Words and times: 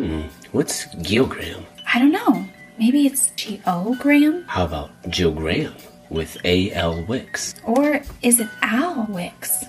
Hmm. 0.00 0.22
What's 0.52 0.86
geogram? 0.94 1.66
I 1.92 1.98
don't 1.98 2.10
know. 2.10 2.46
Maybe 2.78 3.06
it's 3.06 3.32
geogram? 3.32 4.46
How 4.46 4.64
about 4.64 4.90
Jill 5.10 5.30
Graham 5.30 5.74
with 6.08 6.38
A.L. 6.42 7.02
Wicks? 7.02 7.54
Or 7.64 8.00
is 8.22 8.40
it 8.40 8.48
Al 8.62 9.04
Wicks? 9.10 9.62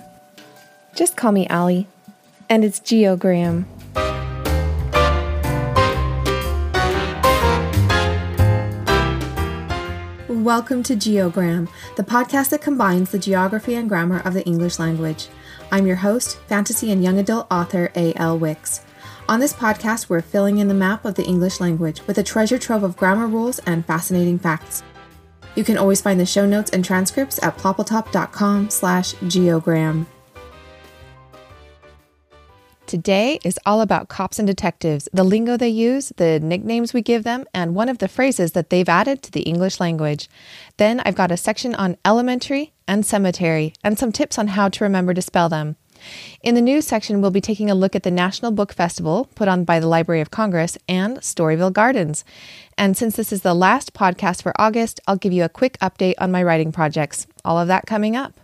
Just 0.94 1.18
call 1.18 1.32
me 1.32 1.46
Allie. 1.48 1.86
And 2.48 2.64
it's 2.64 2.80
geogram. 2.80 3.66
Welcome 10.28 10.82
to 10.84 10.96
Geogram, 10.96 11.68
the 11.96 12.02
podcast 12.02 12.48
that 12.50 12.62
combines 12.62 13.10
the 13.10 13.18
geography 13.18 13.74
and 13.74 13.86
grammar 13.86 14.20
of 14.20 14.32
the 14.32 14.44
English 14.46 14.78
language. 14.78 15.28
I'm 15.70 15.86
your 15.86 15.96
host, 15.96 16.38
fantasy 16.46 16.90
and 16.90 17.04
young 17.04 17.18
adult 17.18 17.48
author 17.50 17.92
A.L. 17.94 18.38
Wicks. 18.38 18.80
On 19.28 19.38
this 19.38 19.52
podcast, 19.52 20.08
we're 20.08 20.20
filling 20.20 20.58
in 20.58 20.66
the 20.66 20.74
map 20.74 21.04
of 21.04 21.14
the 21.14 21.24
English 21.24 21.60
language 21.60 22.04
with 22.06 22.18
a 22.18 22.22
treasure 22.22 22.58
trove 22.58 22.82
of 22.82 22.96
grammar 22.96 23.28
rules 23.28 23.60
and 23.60 23.86
fascinating 23.86 24.38
facts. 24.38 24.82
You 25.54 25.62
can 25.64 25.78
always 25.78 26.00
find 26.00 26.18
the 26.18 26.26
show 26.26 26.44
notes 26.44 26.70
and 26.70 26.84
transcripts 26.84 27.40
at 27.42 27.56
ploppletop.com 27.56 28.70
slash 28.70 29.14
geogram. 29.14 30.06
Today 32.86 33.38
is 33.44 33.58
all 33.64 33.80
about 33.80 34.08
cops 34.08 34.38
and 34.38 34.46
detectives, 34.46 35.08
the 35.14 35.24
lingo 35.24 35.56
they 35.56 35.68
use, 35.68 36.12
the 36.16 36.40
nicknames 36.40 36.92
we 36.92 37.00
give 37.00 37.22
them, 37.22 37.46
and 37.54 37.74
one 37.74 37.88
of 37.88 37.98
the 37.98 38.08
phrases 38.08 38.52
that 38.52 38.70
they've 38.70 38.88
added 38.88 39.22
to 39.22 39.30
the 39.30 39.42
English 39.42 39.80
language. 39.80 40.28
Then 40.76 41.00
I've 41.06 41.14
got 41.14 41.30
a 41.30 41.36
section 41.36 41.74
on 41.76 41.96
elementary 42.04 42.74
and 42.88 43.06
cemetery 43.06 43.72
and 43.84 43.98
some 43.98 44.12
tips 44.12 44.36
on 44.36 44.48
how 44.48 44.68
to 44.68 44.84
remember 44.84 45.14
to 45.14 45.22
spell 45.22 45.48
them. 45.48 45.76
In 46.42 46.54
the 46.54 46.60
news 46.60 46.86
section, 46.86 47.20
we'll 47.20 47.30
be 47.30 47.40
taking 47.40 47.70
a 47.70 47.74
look 47.74 47.94
at 47.94 48.02
the 48.02 48.10
National 48.10 48.50
Book 48.50 48.72
Festival 48.72 49.28
put 49.34 49.48
on 49.48 49.64
by 49.64 49.80
the 49.80 49.86
Library 49.86 50.20
of 50.20 50.30
Congress 50.30 50.76
and 50.88 51.18
Storyville 51.18 51.72
Gardens. 51.72 52.24
And 52.76 52.96
since 52.96 53.16
this 53.16 53.32
is 53.32 53.42
the 53.42 53.54
last 53.54 53.94
podcast 53.94 54.42
for 54.42 54.52
August, 54.60 55.00
I'll 55.06 55.16
give 55.16 55.32
you 55.32 55.44
a 55.44 55.48
quick 55.48 55.78
update 55.78 56.14
on 56.18 56.32
my 56.32 56.42
writing 56.42 56.72
projects. 56.72 57.26
All 57.44 57.58
of 57.58 57.68
that 57.68 57.86
coming 57.86 58.16
up. 58.16 58.38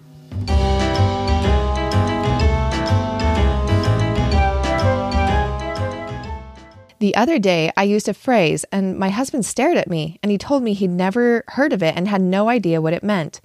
The 7.00 7.14
other 7.14 7.38
day, 7.38 7.70
I 7.76 7.84
used 7.84 8.08
a 8.08 8.14
phrase, 8.14 8.64
and 8.72 8.98
my 8.98 9.10
husband 9.10 9.46
stared 9.46 9.76
at 9.76 9.88
me, 9.88 10.18
and 10.20 10.32
he 10.32 10.38
told 10.38 10.64
me 10.64 10.74
he'd 10.74 10.90
never 10.90 11.44
heard 11.48 11.72
of 11.72 11.80
it 11.80 11.94
and 11.96 12.08
had 12.08 12.20
no 12.20 12.48
idea 12.48 12.80
what 12.80 12.92
it 12.92 13.04
meant. 13.04 13.40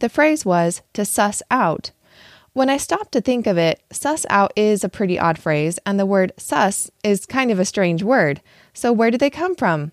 The 0.00 0.08
phrase 0.08 0.44
was 0.44 0.82
to 0.94 1.04
suss 1.04 1.40
out. 1.48 1.92
When 2.58 2.70
I 2.70 2.76
stopped 2.76 3.12
to 3.12 3.20
think 3.20 3.46
of 3.46 3.56
it, 3.56 3.80
suss 3.92 4.26
out 4.28 4.52
is 4.56 4.82
a 4.82 4.88
pretty 4.88 5.16
odd 5.16 5.38
phrase, 5.38 5.78
and 5.86 5.96
the 5.96 6.04
word 6.04 6.32
sus 6.36 6.90
is 7.04 7.24
kind 7.24 7.52
of 7.52 7.60
a 7.60 7.64
strange 7.64 8.02
word. 8.02 8.40
So, 8.74 8.92
where 8.92 9.12
did 9.12 9.20
they 9.20 9.30
come 9.30 9.54
from? 9.54 9.92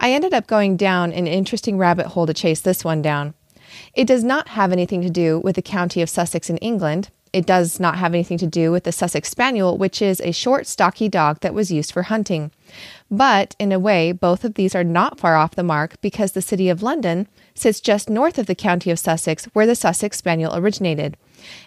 I 0.00 0.12
ended 0.12 0.34
up 0.34 0.48
going 0.48 0.76
down 0.76 1.12
an 1.12 1.28
interesting 1.28 1.78
rabbit 1.78 2.06
hole 2.06 2.26
to 2.26 2.34
chase 2.34 2.62
this 2.62 2.84
one 2.84 3.00
down. 3.00 3.34
It 3.94 4.08
does 4.08 4.24
not 4.24 4.48
have 4.48 4.72
anything 4.72 5.02
to 5.02 5.08
do 5.08 5.38
with 5.38 5.54
the 5.54 5.62
county 5.62 6.02
of 6.02 6.10
Sussex 6.10 6.50
in 6.50 6.56
England. 6.56 7.10
It 7.32 7.46
does 7.46 7.78
not 7.78 7.98
have 7.98 8.12
anything 8.12 8.38
to 8.38 8.46
do 8.48 8.72
with 8.72 8.82
the 8.82 8.90
Sussex 8.90 9.28
Spaniel, 9.28 9.78
which 9.78 10.02
is 10.02 10.20
a 10.22 10.32
short, 10.32 10.66
stocky 10.66 11.08
dog 11.08 11.38
that 11.42 11.54
was 11.54 11.70
used 11.70 11.92
for 11.92 12.02
hunting. 12.02 12.50
But 13.08 13.54
in 13.60 13.70
a 13.70 13.78
way, 13.78 14.10
both 14.10 14.42
of 14.42 14.54
these 14.54 14.74
are 14.74 14.82
not 14.82 15.20
far 15.20 15.36
off 15.36 15.54
the 15.54 15.62
mark 15.62 16.00
because 16.00 16.32
the 16.32 16.42
city 16.42 16.68
of 16.70 16.82
London 16.82 17.28
sits 17.54 17.80
just 17.80 18.10
north 18.10 18.36
of 18.36 18.46
the 18.46 18.56
county 18.56 18.90
of 18.90 18.98
Sussex, 18.98 19.44
where 19.52 19.66
the 19.66 19.76
Sussex 19.76 20.16
Spaniel 20.16 20.56
originated. 20.56 21.16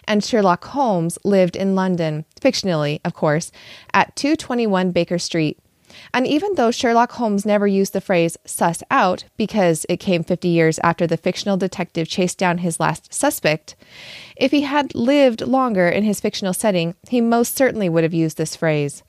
And 0.04 0.24
Sherlock 0.24 0.64
Holmes 0.64 1.18
lived 1.24 1.56
in 1.56 1.74
London, 1.74 2.24
fictionally, 2.40 3.00
of 3.04 3.14
course, 3.14 3.50
at 3.92 4.14
221 4.16 4.90
Baker 4.90 5.18
Street. 5.18 5.58
And 6.12 6.26
even 6.26 6.54
though 6.54 6.70
Sherlock 6.70 7.12
Holmes 7.12 7.46
never 7.46 7.66
used 7.66 7.92
the 7.92 8.00
phrase 8.00 8.36
suss 8.44 8.82
out 8.90 9.24
because 9.36 9.86
it 9.88 9.98
came 9.98 10.24
50 10.24 10.48
years 10.48 10.78
after 10.80 11.06
the 11.06 11.16
fictional 11.16 11.56
detective 11.56 12.08
chased 12.08 12.38
down 12.38 12.58
his 12.58 12.80
last 12.80 13.12
suspect, 13.12 13.76
if 14.36 14.50
he 14.50 14.62
had 14.62 14.94
lived 14.94 15.42
longer 15.42 15.88
in 15.88 16.04
his 16.04 16.20
fictional 16.20 16.52
setting, 16.52 16.94
he 17.08 17.20
most 17.20 17.54
certainly 17.54 17.88
would 17.88 18.02
have 18.02 18.14
used 18.14 18.36
this 18.36 18.56
phrase. 18.56 19.02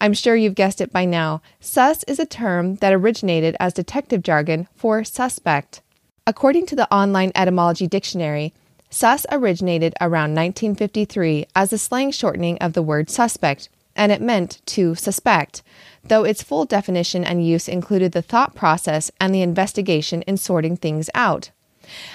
I'm 0.00 0.12
sure 0.12 0.36
you've 0.36 0.54
guessed 0.54 0.80
it 0.80 0.92
by 0.92 1.04
now. 1.04 1.40
Sus 1.60 2.02
is 2.04 2.18
a 2.18 2.26
term 2.26 2.76
that 2.76 2.92
originated 2.92 3.56
as 3.60 3.72
detective 3.72 4.22
jargon 4.22 4.68
for 4.74 5.04
suspect. 5.04 5.80
According 6.26 6.66
to 6.66 6.76
the 6.76 6.92
online 6.92 7.32
etymology 7.34 7.86
dictionary, 7.86 8.52
sus 8.92 9.24
originated 9.32 9.94
around 10.00 10.34
1953 10.34 11.46
as 11.56 11.72
a 11.72 11.78
slang 11.78 12.10
shortening 12.10 12.58
of 12.58 12.74
the 12.74 12.82
word 12.82 13.08
suspect, 13.08 13.70
and 13.96 14.12
it 14.12 14.20
meant 14.20 14.60
to 14.66 14.94
suspect, 14.94 15.62
though 16.04 16.24
its 16.24 16.42
full 16.42 16.66
definition 16.66 17.24
and 17.24 17.46
use 17.46 17.68
included 17.68 18.12
the 18.12 18.22
thought 18.22 18.54
process 18.54 19.10
and 19.18 19.34
the 19.34 19.42
investigation 19.42 20.20
in 20.22 20.36
sorting 20.36 20.76
things 20.76 21.08
out. 21.14 21.50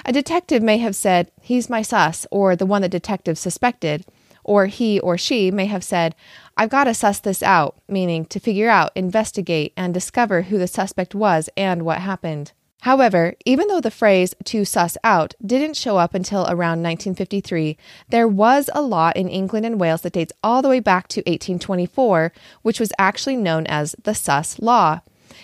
A 0.05 0.13
detective 0.13 0.61
may 0.61 0.77
have 0.77 0.95
said, 0.95 1.31
He's 1.41 1.69
my 1.69 1.81
sus, 1.81 2.27
or 2.31 2.55
the 2.55 2.65
one 2.65 2.83
the 2.83 2.89
detective 2.89 3.37
suspected, 3.37 4.05
or 4.43 4.67
he 4.67 4.99
or 4.99 5.17
she 5.17 5.51
may 5.51 5.65
have 5.65 5.83
said, 5.83 6.15
I've 6.55 6.69
got 6.69 6.85
to 6.85 6.93
suss 6.93 7.19
this 7.19 7.43
out, 7.43 7.75
meaning 7.87 8.25
to 8.25 8.39
figure 8.39 8.69
out, 8.69 8.91
investigate, 8.95 9.73
and 9.75 9.93
discover 9.93 10.43
who 10.43 10.57
the 10.57 10.67
suspect 10.67 11.13
was 11.13 11.49
and 11.57 11.83
what 11.83 11.99
happened. 11.99 12.51
However, 12.81 13.33
even 13.43 13.67
though 13.67 13.81
the 13.81 13.91
phrase 13.91 14.35
to 14.45 14.63
suss 14.63 14.97
out 15.03 15.33
didn't 15.43 15.75
show 15.75 15.97
up 15.97 16.13
until 16.13 16.43
around 16.43 16.83
1953, 16.83 17.77
there 18.09 18.27
was 18.27 18.69
a 18.73 18.81
law 18.81 19.11
in 19.15 19.27
England 19.27 19.65
and 19.65 19.79
Wales 19.79 20.01
that 20.01 20.13
dates 20.13 20.33
all 20.43 20.61
the 20.61 20.69
way 20.69 20.79
back 20.79 21.07
to 21.09 21.21
1824, 21.21 22.31
which 22.61 22.79
was 22.79 22.93
actually 22.99 23.35
known 23.35 23.65
as 23.67 23.95
the 24.03 24.13
Suss 24.13 24.59
Law. 24.59 25.01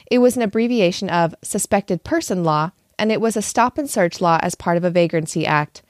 It 0.10 0.20
was 0.20 0.36
an 0.36 0.44
abbreviation 0.44 1.10
of 1.10 1.36
Suspected 1.42 2.04
Person 2.04 2.44
Law, 2.44 2.72
and 3.00 3.12
it 3.12 3.20
was 3.20 3.36
a 3.36 3.42
stop 3.42 3.78
and 3.78 3.90
search 3.90 4.22
law 4.22 4.40
as 4.42 4.56
part 4.56 4.78
of 4.78 4.84
a 4.84 4.92
vagrancy 4.92 5.46
act. 5.46 5.82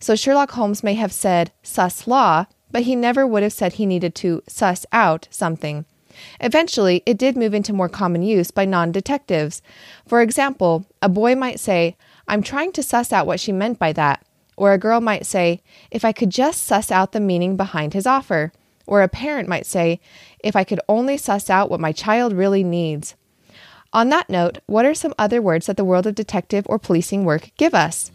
So 0.00 0.16
Sherlock 0.16 0.50
Holmes 0.52 0.82
may 0.82 0.94
have 0.94 1.12
said 1.12 1.52
Suss 1.62 2.06
Law, 2.06 2.46
but 2.70 2.82
he 2.82 2.96
never 2.96 3.26
would 3.26 3.42
have 3.42 3.52
said 3.52 3.74
he 3.74 3.86
needed 3.86 4.14
to 4.16 4.42
suss 4.48 4.84
out 4.92 5.28
something. 5.30 5.84
Eventually, 6.40 7.02
it 7.06 7.18
did 7.18 7.36
move 7.36 7.54
into 7.54 7.72
more 7.72 7.88
common 7.88 8.22
use 8.22 8.50
by 8.50 8.64
non 8.64 8.92
detectives. 8.92 9.62
For 10.06 10.20
example, 10.20 10.86
a 11.02 11.08
boy 11.08 11.34
might 11.34 11.60
say, 11.60 11.96
I'm 12.26 12.42
trying 12.42 12.72
to 12.72 12.82
suss 12.82 13.12
out 13.12 13.26
what 13.26 13.40
she 13.40 13.52
meant 13.52 13.78
by 13.78 13.92
that. 13.94 14.24
Or 14.56 14.72
a 14.72 14.78
girl 14.78 15.00
might 15.00 15.26
say, 15.26 15.62
if 15.90 16.04
I 16.04 16.12
could 16.12 16.30
just 16.30 16.64
suss 16.64 16.90
out 16.90 17.12
the 17.12 17.20
meaning 17.20 17.56
behind 17.56 17.94
his 17.94 18.06
offer. 18.06 18.52
Or 18.86 19.02
a 19.02 19.08
parent 19.08 19.48
might 19.48 19.66
say, 19.66 20.00
if 20.42 20.56
I 20.56 20.64
could 20.64 20.80
only 20.88 21.16
suss 21.16 21.50
out 21.50 21.70
what 21.70 21.80
my 21.80 21.92
child 21.92 22.32
really 22.32 22.64
needs. 22.64 23.14
On 23.92 24.10
that 24.10 24.28
note, 24.28 24.58
what 24.66 24.84
are 24.84 24.94
some 24.94 25.14
other 25.18 25.40
words 25.40 25.66
that 25.66 25.76
the 25.76 25.84
world 25.84 26.06
of 26.06 26.14
detective 26.14 26.66
or 26.68 26.78
policing 26.78 27.24
work 27.24 27.50
give 27.56 27.74
us? 27.74 28.10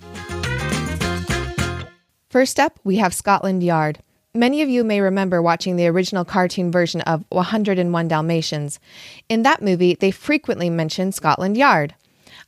First 2.30 2.60
up, 2.60 2.80
we 2.84 2.98
have 2.98 3.14
Scotland 3.14 3.64
Yard. 3.64 4.00
Many 4.36 4.64
of 4.64 4.70
you 4.70 4.84
may 4.84 5.00
remember 5.00 5.44
watching 5.44 5.76
the 5.76 5.86
original 5.86 6.26
cartoon 6.26 6.72
version 6.72 7.02
of 7.02 7.24
101 7.30 8.08
Dalmatians. 8.08 8.80
In 9.30 9.44
that 9.44 9.62
movie, 9.62 9.94
they 9.94 10.10
frequently 10.10 10.72
mention 10.72 11.12
Scotland 11.12 11.56
Yard. 11.56 11.94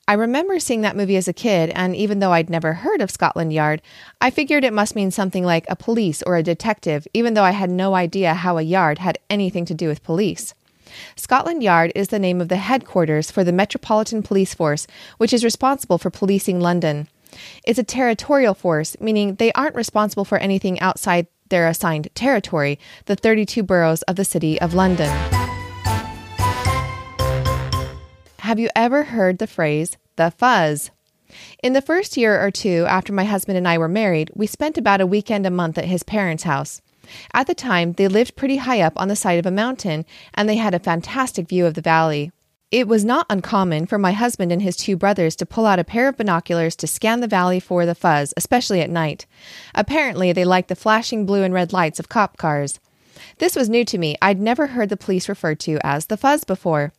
I 0.07 0.13
remember 0.13 0.57
seeing 0.57 0.81
that 0.81 0.95
movie 0.95 1.15
as 1.15 1.27
a 1.27 1.33
kid, 1.33 1.69
and 1.75 1.95
even 1.95 2.17
though 2.17 2.31
I'd 2.31 2.49
never 2.49 2.73
heard 2.73 3.01
of 3.01 3.11
Scotland 3.11 3.53
Yard, 3.53 3.83
I 4.19 4.31
figured 4.31 4.63
it 4.63 4.73
must 4.73 4.95
mean 4.95 5.11
something 5.11 5.43
like 5.43 5.67
a 5.69 5.75
police 5.75 6.23
or 6.23 6.35
a 6.35 6.41
detective, 6.41 7.07
even 7.13 7.35
though 7.35 7.43
I 7.43 7.51
had 7.51 7.69
no 7.69 7.93
idea 7.93 8.33
how 8.33 8.57
a 8.57 8.63
yard 8.63 8.97
had 8.97 9.19
anything 9.29 9.65
to 9.65 9.75
do 9.75 9.87
with 9.87 10.03
police. 10.03 10.55
Scotland 11.15 11.61
Yard 11.61 11.91
is 11.93 12.07
the 12.07 12.17
name 12.17 12.41
of 12.41 12.47
the 12.47 12.55
headquarters 12.55 13.29
for 13.29 13.43
the 13.43 13.51
Metropolitan 13.51 14.23
Police 14.23 14.55
Force, 14.55 14.87
which 15.19 15.33
is 15.33 15.43
responsible 15.43 15.99
for 15.99 16.09
policing 16.09 16.59
London. 16.59 17.07
It's 17.63 17.77
a 17.77 17.83
territorial 17.83 18.55
force, 18.55 18.95
meaning 18.99 19.35
they 19.35 19.51
aren't 19.51 19.75
responsible 19.75 20.25
for 20.25 20.39
anything 20.39 20.79
outside 20.79 21.27
their 21.49 21.67
assigned 21.67 22.09
territory, 22.15 22.79
the 23.05 23.15
32 23.15 23.63
boroughs 23.63 24.01
of 24.03 24.15
the 24.15 24.25
City 24.25 24.59
of 24.61 24.73
London. 24.73 25.09
Have 28.39 28.59
you 28.59 28.69
ever 28.75 29.03
heard 29.03 29.39
the 29.39 29.47
phrase, 29.47 29.97
the 30.17 30.31
fuzz? 30.31 30.91
In 31.63 31.73
the 31.73 31.81
first 31.81 32.15
year 32.15 32.39
or 32.39 32.51
two 32.51 32.85
after 32.87 33.11
my 33.11 33.23
husband 33.23 33.57
and 33.57 33.67
I 33.67 33.77
were 33.77 33.87
married, 33.87 34.29
we 34.35 34.47
spent 34.47 34.77
about 34.77 35.01
a 35.01 35.07
weekend 35.07 35.45
a 35.45 35.51
month 35.51 35.77
at 35.77 35.85
his 35.85 36.03
parents' 36.03 36.43
house. 36.43 36.81
At 37.33 37.47
the 37.47 37.55
time, 37.55 37.93
they 37.93 38.07
lived 38.07 38.35
pretty 38.35 38.57
high 38.57 38.81
up 38.81 38.93
on 38.97 39.07
the 39.07 39.15
side 39.15 39.39
of 39.39 39.45
a 39.45 39.51
mountain, 39.51 40.05
and 40.33 40.47
they 40.47 40.57
had 40.57 40.73
a 40.73 40.79
fantastic 40.79 41.47
view 41.47 41.65
of 41.65 41.73
the 41.73 41.81
valley. 41.81 42.31
It 42.71 42.87
was 42.87 43.05
not 43.05 43.27
uncommon 43.29 43.85
for 43.85 43.99
my 43.99 44.11
husband 44.11 44.51
and 44.51 44.61
his 44.61 44.75
two 44.75 44.97
brothers 44.97 45.35
to 45.37 45.45
pull 45.45 45.65
out 45.65 45.79
a 45.79 45.83
pair 45.83 46.07
of 46.07 46.17
binoculars 46.17 46.75
to 46.77 46.87
scan 46.87 47.19
the 47.21 47.27
valley 47.27 47.59
for 47.59 47.85
the 47.85 47.93
fuzz, 47.93 48.33
especially 48.35 48.81
at 48.81 48.89
night. 48.89 49.27
Apparently, 49.75 50.31
they 50.33 50.45
liked 50.45 50.69
the 50.69 50.75
flashing 50.75 51.25
blue 51.25 51.43
and 51.43 51.53
red 51.53 51.71
lights 51.71 51.99
of 51.99 52.09
cop 52.09 52.37
cars. 52.37 52.79
This 53.37 53.55
was 53.55 53.69
new 53.69 53.85
to 53.85 53.97
me. 53.97 54.17
I'd 54.21 54.39
never 54.39 54.67
heard 54.67 54.89
the 54.89 54.97
police 54.97 55.29
referred 55.29 55.59
to 55.61 55.79
as 55.83 56.07
the 56.07 56.17
fuzz 56.17 56.43
before. 56.43 56.91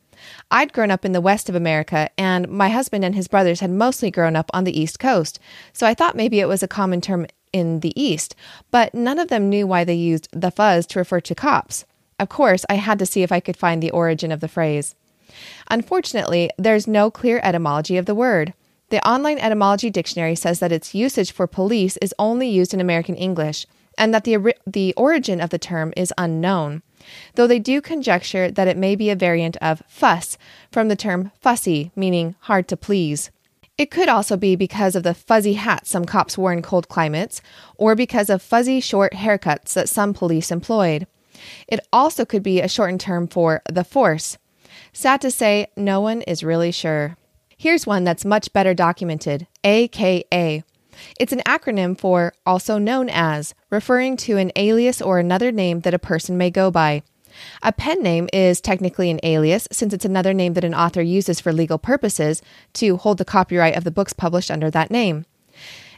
I'd 0.49 0.73
grown 0.73 0.89
up 0.89 1.05
in 1.05 1.11
the 1.11 1.21
west 1.21 1.49
of 1.49 1.53
America, 1.55 2.09
and 2.17 2.47
my 2.47 2.69
husband 2.69 3.03
and 3.05 3.13
his 3.13 3.27
brothers 3.27 3.59
had 3.59 3.69
mostly 3.69 4.09
grown 4.09 4.35
up 4.35 4.49
on 4.53 4.63
the 4.63 4.79
east 4.79 4.99
coast, 4.99 5.39
so 5.73 5.85
I 5.85 5.93
thought 5.93 6.15
maybe 6.15 6.39
it 6.39 6.47
was 6.47 6.63
a 6.63 6.67
common 6.67 7.01
term 7.01 7.27
in 7.53 7.81
the 7.81 7.93
east, 8.01 8.35
but 8.71 8.95
none 8.95 9.19
of 9.19 9.27
them 9.27 9.49
knew 9.49 9.67
why 9.67 9.83
they 9.83 9.93
used 9.93 10.27
the 10.31 10.49
fuzz 10.49 10.87
to 10.87 10.99
refer 10.99 11.19
to 11.21 11.35
cops. 11.35 11.85
Of 12.19 12.29
course, 12.29 12.65
I 12.69 12.75
had 12.75 12.97
to 12.99 13.05
see 13.05 13.21
if 13.21 13.31
I 13.31 13.39
could 13.39 13.57
find 13.57 13.81
the 13.81 13.91
origin 13.91 14.31
of 14.31 14.39
the 14.39 14.47
phrase. 14.47 14.95
Unfortunately, 15.69 16.49
there's 16.57 16.87
no 16.87 17.11
clear 17.11 17.39
etymology 17.43 17.97
of 17.97 18.05
the 18.05 18.15
word. 18.15 18.53
The 18.89 19.05
online 19.07 19.37
etymology 19.39 19.89
dictionary 19.89 20.35
says 20.35 20.59
that 20.59 20.71
its 20.71 20.95
usage 20.95 21.31
for 21.31 21.45
police 21.45 21.97
is 21.97 22.15
only 22.17 22.47
used 22.47 22.73
in 22.73 22.79
American 22.79 23.15
English 23.15 23.65
and 23.97 24.13
that 24.13 24.23
the, 24.23 24.55
the 24.65 24.93
origin 24.95 25.41
of 25.41 25.49
the 25.49 25.59
term 25.59 25.91
is 25.97 26.13
unknown, 26.17 26.83
though 27.35 27.47
they 27.47 27.59
do 27.59 27.81
conjecture 27.81 28.49
that 28.51 28.67
it 28.67 28.77
may 28.77 28.95
be 28.95 29.09
a 29.09 29.15
variant 29.15 29.57
of 29.57 29.83
fuss 29.87 30.37
from 30.71 30.87
the 30.87 30.95
term 30.95 31.31
fussy, 31.41 31.91
meaning 31.95 32.35
hard 32.41 32.67
to 32.67 32.77
please. 32.77 33.31
It 33.77 33.91
could 33.91 34.09
also 34.09 34.37
be 34.37 34.55
because 34.55 34.95
of 34.95 35.03
the 35.03 35.13
fuzzy 35.13 35.53
hats 35.53 35.89
some 35.89 36.05
cops 36.05 36.37
wore 36.37 36.53
in 36.53 36.61
cold 36.61 36.87
climates, 36.87 37.41
or 37.75 37.95
because 37.95 38.29
of 38.29 38.41
fuzzy 38.41 38.79
short 38.79 39.13
haircuts 39.13 39.73
that 39.73 39.89
some 39.89 40.13
police 40.13 40.49
employed. 40.49 41.05
It 41.67 41.79
also 41.93 42.25
could 42.25 42.41
be 42.41 42.59
a 42.59 42.67
shortened 42.67 43.01
term 43.01 43.27
for 43.27 43.61
the 43.69 43.83
force. 43.83 44.37
Sad 44.97 45.21
to 45.21 45.29
say, 45.29 45.67
no 45.77 46.01
one 46.01 46.23
is 46.23 46.43
really 46.43 46.71
sure. 46.71 47.17
Here's 47.55 47.85
one 47.85 48.03
that's 48.03 48.25
much 48.25 48.51
better 48.51 48.73
documented 48.73 49.45
AKA. 49.63 50.63
It's 51.19 51.31
an 51.31 51.43
acronym 51.45 51.95
for 51.95 52.33
also 52.47 52.79
known 52.79 53.07
as, 53.07 53.53
referring 53.69 54.17
to 54.17 54.37
an 54.37 54.51
alias 54.55 54.99
or 54.99 55.19
another 55.19 55.51
name 55.51 55.81
that 55.81 55.93
a 55.93 55.99
person 55.99 56.35
may 56.35 56.49
go 56.49 56.71
by. 56.71 57.03
A 57.61 57.71
pen 57.71 58.01
name 58.01 58.27
is 58.33 58.59
technically 58.59 59.11
an 59.11 59.19
alias 59.21 59.67
since 59.71 59.93
it's 59.93 60.03
another 60.03 60.33
name 60.33 60.55
that 60.55 60.63
an 60.63 60.73
author 60.73 61.03
uses 61.03 61.39
for 61.39 61.53
legal 61.53 61.77
purposes 61.77 62.41
to 62.73 62.97
hold 62.97 63.19
the 63.19 63.23
copyright 63.23 63.77
of 63.77 63.83
the 63.83 63.91
books 63.91 64.13
published 64.13 64.49
under 64.49 64.71
that 64.71 64.89
name. 64.89 65.27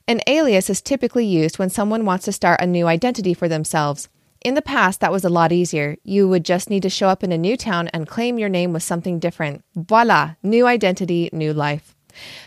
An 0.10 0.19
alias 0.28 0.69
is 0.69 0.81
typically 0.81 1.25
used 1.25 1.57
when 1.57 1.69
someone 1.69 2.04
wants 2.04 2.25
to 2.25 2.34
start 2.34 2.60
a 2.60 2.68
new 2.68 2.86
identity 2.86 3.34
for 3.34 3.48
themselves. 3.48 4.10
In 4.41 4.56
the 4.56 4.62
past, 4.62 5.01
that 5.01 5.12
was 5.12 5.25
a 5.25 5.30
lot 5.30 5.51
easier. 5.51 5.97
You 6.03 6.30
would 6.30 6.45
just 6.45 6.69
need 6.69 6.83
to 6.83 6.89
show 6.89 7.09
up 7.09 7.24
in 7.25 7.33
a 7.33 7.38
new 7.38 7.57
town 7.57 7.89
and 7.89 8.07
claim 8.07 8.39
your 8.39 8.47
name 8.47 8.71
was 8.71 8.86
something 8.86 9.19
different. 9.19 9.65
Voila, 9.75 10.36
new 10.41 10.65
identity, 10.65 11.30
new 11.33 11.53
life. 11.53 11.94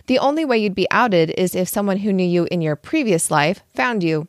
The 0.07 0.19
only 0.19 0.45
way 0.45 0.57
you'd 0.57 0.75
be 0.75 0.91
outed 0.91 1.35
is 1.37 1.55
if 1.55 1.69
someone 1.69 1.99
who 1.99 2.13
knew 2.13 2.27
you 2.27 2.49
in 2.51 2.63
your 2.63 2.77
previous 2.77 3.31
life 3.31 3.63
found 3.75 4.03
you. 4.03 4.27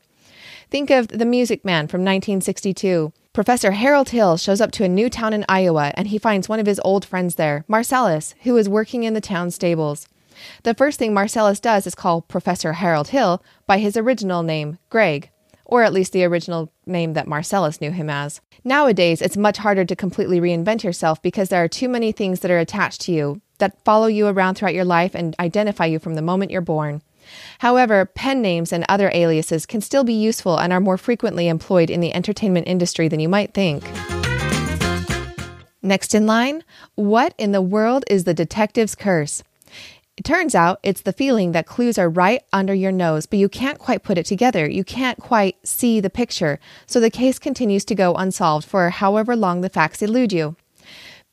Think 0.69 0.89
of 0.89 1.07
The 1.07 1.25
Music 1.25 1.63
Man 1.63 1.87
from 1.87 2.01
1962. 2.01 3.13
Professor 3.31 3.71
Harold 3.71 4.09
Hill 4.09 4.35
shows 4.35 4.59
up 4.59 4.71
to 4.71 4.83
a 4.83 4.89
new 4.89 5.09
town 5.09 5.31
in 5.31 5.45
Iowa 5.47 5.93
and 5.95 6.09
he 6.09 6.17
finds 6.17 6.49
one 6.49 6.59
of 6.59 6.65
his 6.65 6.81
old 6.83 7.05
friends 7.05 7.35
there, 7.35 7.63
Marcellus, 7.67 8.35
who 8.43 8.57
is 8.57 8.67
working 8.67 9.03
in 9.03 9.13
the 9.13 9.21
town 9.21 9.51
stables. 9.51 10.07
The 10.63 10.73
first 10.73 10.99
thing 10.99 11.13
Marcellus 11.13 11.59
does 11.61 11.87
is 11.87 11.95
call 11.95 12.21
Professor 12.21 12.73
Harold 12.73 13.09
Hill 13.09 13.41
by 13.65 13.77
his 13.77 13.95
original 13.95 14.43
name, 14.43 14.79
Greg, 14.89 15.29
or 15.65 15.83
at 15.83 15.93
least 15.93 16.13
the 16.13 16.23
original 16.23 16.71
name 16.85 17.13
that 17.13 17.27
Marcellus 17.27 17.81
knew 17.81 17.91
him 17.91 18.09
as. 18.09 18.41
Nowadays, 18.63 19.21
it's 19.21 19.37
much 19.37 19.57
harder 19.57 19.85
to 19.85 19.95
completely 19.95 20.39
reinvent 20.39 20.83
yourself 20.83 21.21
because 21.21 21.49
there 21.49 21.63
are 21.63 21.67
too 21.67 21.89
many 21.89 22.11
things 22.11 22.41
that 22.41 22.51
are 22.51 22.59
attached 22.59 23.01
to 23.01 23.11
you 23.11 23.41
that 23.57 23.83
follow 23.83 24.07
you 24.07 24.27
around 24.27 24.55
throughout 24.55 24.73
your 24.73 24.85
life 24.85 25.15
and 25.15 25.35
identify 25.39 25.85
you 25.85 25.99
from 25.99 26.15
the 26.15 26.21
moment 26.21 26.51
you're 26.51 26.61
born. 26.61 27.01
However, 27.59 28.05
pen 28.05 28.41
names 28.41 28.73
and 28.73 28.85
other 28.89 29.09
aliases 29.13 29.65
can 29.65 29.81
still 29.81 30.03
be 30.03 30.13
useful 30.13 30.57
and 30.57 30.73
are 30.73 30.79
more 30.79 30.97
frequently 30.97 31.47
employed 31.47 31.89
in 31.89 32.01
the 32.01 32.13
entertainment 32.13 32.67
industry 32.67 33.07
than 33.07 33.19
you 33.19 33.29
might 33.29 33.53
think. 33.53 33.83
Next 35.81 36.15
in 36.15 36.25
line, 36.25 36.63
what 36.95 37.33
in 37.37 37.51
the 37.51 37.61
world 37.61 38.05
is 38.09 38.23
the 38.23 38.33
detective's 38.33 38.95
curse? 38.95 39.43
It 40.15 40.25
turns 40.25 40.53
out 40.53 40.79
it's 40.83 41.01
the 41.01 41.11
feeling 41.11 41.53
that 41.53 41.65
clues 41.65 41.97
are 41.97 42.09
right 42.09 42.43
under 42.53 42.73
your 42.73 42.91
nose, 42.91 43.25
but 43.25 43.39
you 43.39 43.49
can't 43.49 43.79
quite 43.79 44.03
put 44.03 44.19
it 44.19 44.27
together. 44.27 44.69
You 44.69 44.83
can't 44.83 45.19
quite 45.19 45.55
see 45.67 45.99
the 45.99 46.11
picture, 46.11 46.59
so 46.85 46.99
the 46.99 47.09
case 47.09 47.39
continues 47.39 47.83
to 47.85 47.95
go 47.95 48.13
unsolved 48.13 48.67
for 48.67 48.91
however 48.91 49.35
long 49.35 49.61
the 49.61 49.69
facts 49.69 50.03
elude 50.03 50.31
you. 50.31 50.55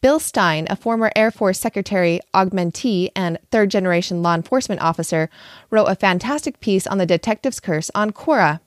Bill 0.00 0.18
Stein, 0.18 0.66
a 0.70 0.76
former 0.76 1.12
Air 1.14 1.30
Force 1.30 1.60
Security 1.60 2.20
augmentee 2.32 3.10
and 3.14 3.36
third 3.50 3.70
generation 3.70 4.22
law 4.22 4.34
enforcement 4.34 4.80
officer, 4.80 5.28
wrote 5.68 5.84
a 5.84 5.94
fantastic 5.94 6.58
piece 6.60 6.86
on 6.86 6.96
the 6.96 7.04
detective's 7.04 7.60
curse 7.60 7.90
on 7.94 8.12
Quora. 8.12 8.60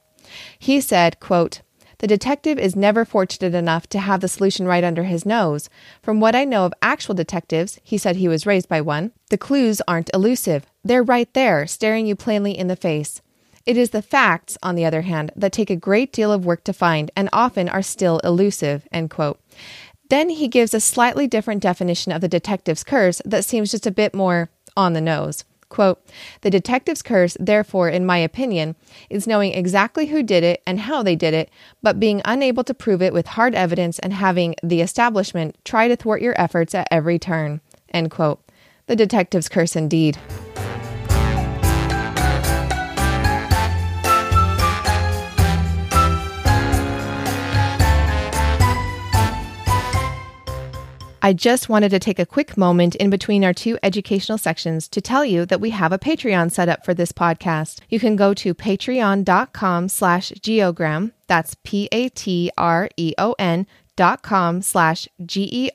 He 0.59 0.79
said, 0.79 1.19
quote, 1.19 1.61
the 2.03 2.07
detective 2.07 2.59
is 2.59 2.75
never 2.75 3.05
fortunate 3.05 3.55
enough 3.55 3.87
to 3.87 3.97
have 3.97 4.19
the 4.19 4.27
solution 4.27 4.65
right 4.65 4.83
under 4.83 5.05
his 5.05 5.25
nose. 5.25 5.69
From 6.01 6.19
what 6.19 6.35
I 6.35 6.43
know 6.43 6.65
of 6.65 6.73
actual 6.81 7.15
detectives, 7.15 7.79
he 7.81 7.97
said 7.97 8.17
he 8.17 8.27
was 8.27 8.45
raised 8.45 8.67
by 8.67 8.81
one, 8.81 9.13
the 9.29 9.37
clues 9.37 9.81
aren't 9.87 10.13
elusive. 10.13 10.65
They're 10.83 11.01
right 11.01 11.33
there, 11.33 11.65
staring 11.65 12.05
you 12.05 12.17
plainly 12.17 12.57
in 12.57 12.67
the 12.67 12.75
face. 12.75 13.21
It 13.65 13.77
is 13.77 13.91
the 13.91 14.01
facts, 14.01 14.57
on 14.61 14.75
the 14.75 14.83
other 14.83 15.03
hand, 15.03 15.31
that 15.37 15.53
take 15.53 15.69
a 15.69 15.77
great 15.77 16.11
deal 16.11 16.33
of 16.33 16.43
work 16.43 16.65
to 16.65 16.73
find 16.73 17.09
and 17.15 17.29
often 17.31 17.69
are 17.69 17.81
still 17.81 18.19
elusive. 18.19 18.85
End 18.91 19.09
quote. 19.09 19.39
Then 20.09 20.29
he 20.29 20.49
gives 20.49 20.73
a 20.73 20.81
slightly 20.81 21.25
different 21.25 21.63
definition 21.63 22.11
of 22.11 22.19
the 22.19 22.27
detective's 22.27 22.83
curse 22.83 23.21
that 23.23 23.45
seems 23.45 23.71
just 23.71 23.87
a 23.87 23.91
bit 23.91 24.13
more 24.13 24.49
on 24.75 24.91
the 24.91 24.99
nose. 24.99 25.45
Quote, 25.73 26.05
the 26.41 26.51
detective's 26.51 27.01
curse, 27.01 27.35
therefore, 27.39 27.89
in 27.89 28.05
my 28.05 28.19
opinion, 28.19 28.75
is 29.09 29.25
knowing 29.25 29.53
exactly 29.53 30.05
who 30.05 30.21
did 30.21 30.43
it 30.43 30.61
and 30.67 30.81
how 30.81 31.01
they 31.01 31.15
did 31.15 31.33
it, 31.33 31.49
but 31.81 31.99
being 31.99 32.21
unable 32.25 32.63
to 32.65 32.75
prove 32.75 33.01
it 33.01 33.11
with 33.11 33.25
hard 33.25 33.55
evidence 33.55 33.97
and 33.97 34.13
having 34.13 34.53
the 34.61 34.81
establishment 34.81 35.57
try 35.65 35.87
to 35.87 35.95
thwart 35.95 36.21
your 36.21 36.39
efforts 36.39 36.75
at 36.75 36.87
every 36.91 37.17
turn. 37.17 37.59
End 37.91 38.11
quote. 38.11 38.39
The 38.85 38.95
detective's 38.95 39.49
curse 39.49 39.75
indeed. 39.75 40.19
I 51.25 51.31
just 51.31 51.69
wanted 51.69 51.87
to 51.91 51.99
take 51.99 52.19
a 52.19 52.25
quick 52.25 52.57
moment 52.57 52.95
in 52.95 53.09
between 53.09 53.45
our 53.45 53.53
two 53.53 53.79
educational 53.81 54.37
sections 54.37 54.89
to 54.89 54.99
tell 54.99 55.23
you 55.23 55.45
that 55.45 55.61
we 55.61 55.69
have 55.69 55.93
a 55.93 55.97
Patreon 55.97 56.51
set 56.51 56.67
up 56.67 56.83
for 56.83 56.93
this 56.93 57.13
podcast. 57.13 57.79
You 57.87 57.97
can 57.97 58.17
go 58.17 58.33
to 58.33 58.53
patreon.com 58.53 59.87
slash 59.87 60.31
geogram. 60.31 61.13
That's 61.27 61.55
P-A-T-R-E-O-N 61.63 62.47
dot 63.95 64.21
com 64.21 64.61
slash 64.61 65.07
G-E-O-G-R-A-M. 65.25 65.73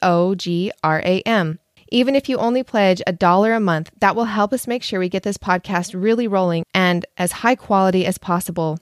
Even 1.91 2.15
if 2.15 2.29
you 2.29 2.37
only 2.37 2.63
pledge 2.63 3.01
a 3.07 3.13
dollar 3.15 3.55
a 3.55 3.61
month, 3.61 3.91
that 4.01 4.15
will 4.15 4.27
help 4.27 4.53
us 4.53 4.67
make 4.67 4.83
sure 4.83 5.01
we 5.01 5.09
get 5.09 5.23
this 5.23 5.39
podcast 5.39 5.99
really 5.99 6.29
rolling 6.29 6.67
and 6.75 7.07
as 7.17 7.33
high 7.33 7.55
quality 7.55 8.05
as 8.05 8.19
possible. 8.19 8.79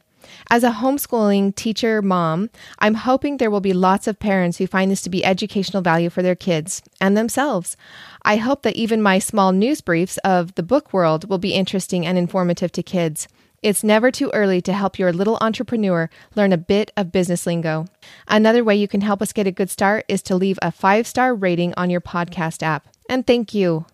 As 0.51 0.65
a 0.65 0.71
homeschooling 0.71 1.55
teacher 1.55 2.03
mom, 2.03 2.51
I'm 2.79 2.95
hoping 2.95 3.37
there 3.37 3.51
will 3.51 3.61
be 3.61 3.73
lots 3.73 4.07
of 4.07 4.19
parents 4.19 4.59
who 4.59 4.67
find 4.67 4.91
this 4.91 5.03
to 5.03 5.11
be 5.11 5.25
educational 5.25 5.83
value 5.83 6.11
for 6.11 6.23
their 6.23 6.35
kids 6.35 6.83
and 7.01 7.17
themselves. 7.17 7.77
I 8.23 8.37
hope 8.37 8.63
that 8.63 8.77
even 8.77 9.03
my 9.03 9.19
small 9.19 9.53
news 9.53 9.81
briefs 9.81 10.19
of 10.19 10.55
the 10.55 10.63
book 10.63 10.93
world 10.93 11.29
will 11.29 11.39
be 11.39 11.55
interesting 11.55 12.07
and 12.07 12.19
informative 12.19 12.73
to 12.73 12.83
kids. 12.83 13.29
It's 13.63 13.83
never 13.83 14.11
too 14.11 14.31
early 14.33 14.61
to 14.63 14.73
help 14.73 14.99
your 14.99 15.13
little 15.13 15.39
entrepreneur 15.41 16.11
learn 16.35 16.53
a 16.53 16.59
bit 16.59 16.93
of 16.97 17.11
business 17.11 17.47
lingo. 17.47 17.87
Another 18.29 18.63
way 18.63 18.77
you 18.77 18.87
can 18.87 19.01
help 19.01 19.23
us 19.23 19.33
get 19.33 19.47
a 19.47 19.53
good 19.53 19.71
start 19.71 20.05
is 20.09 20.23
to 20.23 20.37
leave 20.37 20.59
a 20.63 20.71
five 20.71 21.07
star 21.07 21.35
rating 21.35 21.75
on 21.77 21.91
your 21.91 22.01
podcast 22.01 22.63
app. 22.63 22.87
And 23.09 23.27
thank 23.27 23.55
you. 23.55 23.87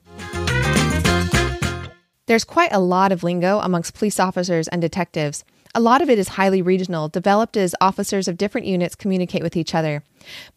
There's 2.27 2.45
quite 2.45 2.73
a 2.73 2.81
lot 2.81 3.13
of 3.13 3.23
lingo 3.23 3.61
amongst 3.61 3.95
police 3.95 4.21
officers 4.21 4.69
and 4.69 4.81
detectives. 4.81 5.45
A 5.75 5.81
lot 5.81 6.03
of 6.03 6.11
it 6.11 6.19
is 6.19 6.29
highly 6.29 6.61
regional, 6.61 7.09
developed 7.09 7.57
as 7.57 7.75
officers 7.81 8.29
of 8.29 8.37
different 8.37 8.67
units 8.67 8.95
communicate 8.95 9.43
with 9.43 9.57
each 9.57 9.75
other. 9.75 10.05